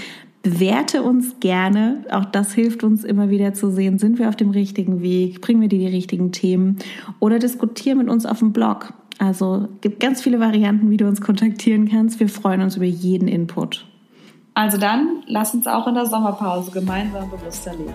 Bewerte 0.42 1.03
uns 1.03 1.38
gerne. 1.40 2.05
Auch 2.11 2.24
das 2.24 2.55
hilft 2.55 2.83
uns 2.83 3.05
immer 3.05 3.29
wieder 3.29 3.53
zu 3.53 3.70
sehen, 3.70 3.98
sind 3.98 4.18
wir 4.18 4.29
auf 4.29 4.37
dem 4.37 4.50
richtigen 4.50 5.03
Weg, 5.03 5.42
bringen 5.42 5.61
wir 5.61 5.68
dir 5.68 5.81
die 5.81 5.94
richtigen 5.94 6.33
Themen 6.33 6.79
oder 7.18 7.38
diskutiere 7.38 7.96
mit 7.96 8.09
uns 8.09 8.24
auf 8.24 8.38
dem 8.38 8.53
Blog. 8.53 8.94
Also 9.18 9.68
gibt 9.83 10.00
ganz 10.00 10.22
viele 10.22 10.40
Varianten, 10.40 10.90
wie 10.90 10.96
du 10.96 11.07
uns 11.07 11.20
kontaktieren 11.20 11.88
kannst. 11.88 12.20
Wir 12.20 12.29
freuen 12.31 12.62
uns 12.62 12.76
über 12.76 12.87
jeden 12.87 13.29
Input. 13.29 13.87
Also 14.55 14.79
dann, 14.79 15.22
lass 15.26 15.55
uns 15.55 15.66
auch 15.66 15.87
in 15.87 15.94
der 15.94 16.07
Sommerpause 16.07 16.70
gemeinsam 16.70 17.31
bewusster 17.31 17.72
leben. 17.72 17.94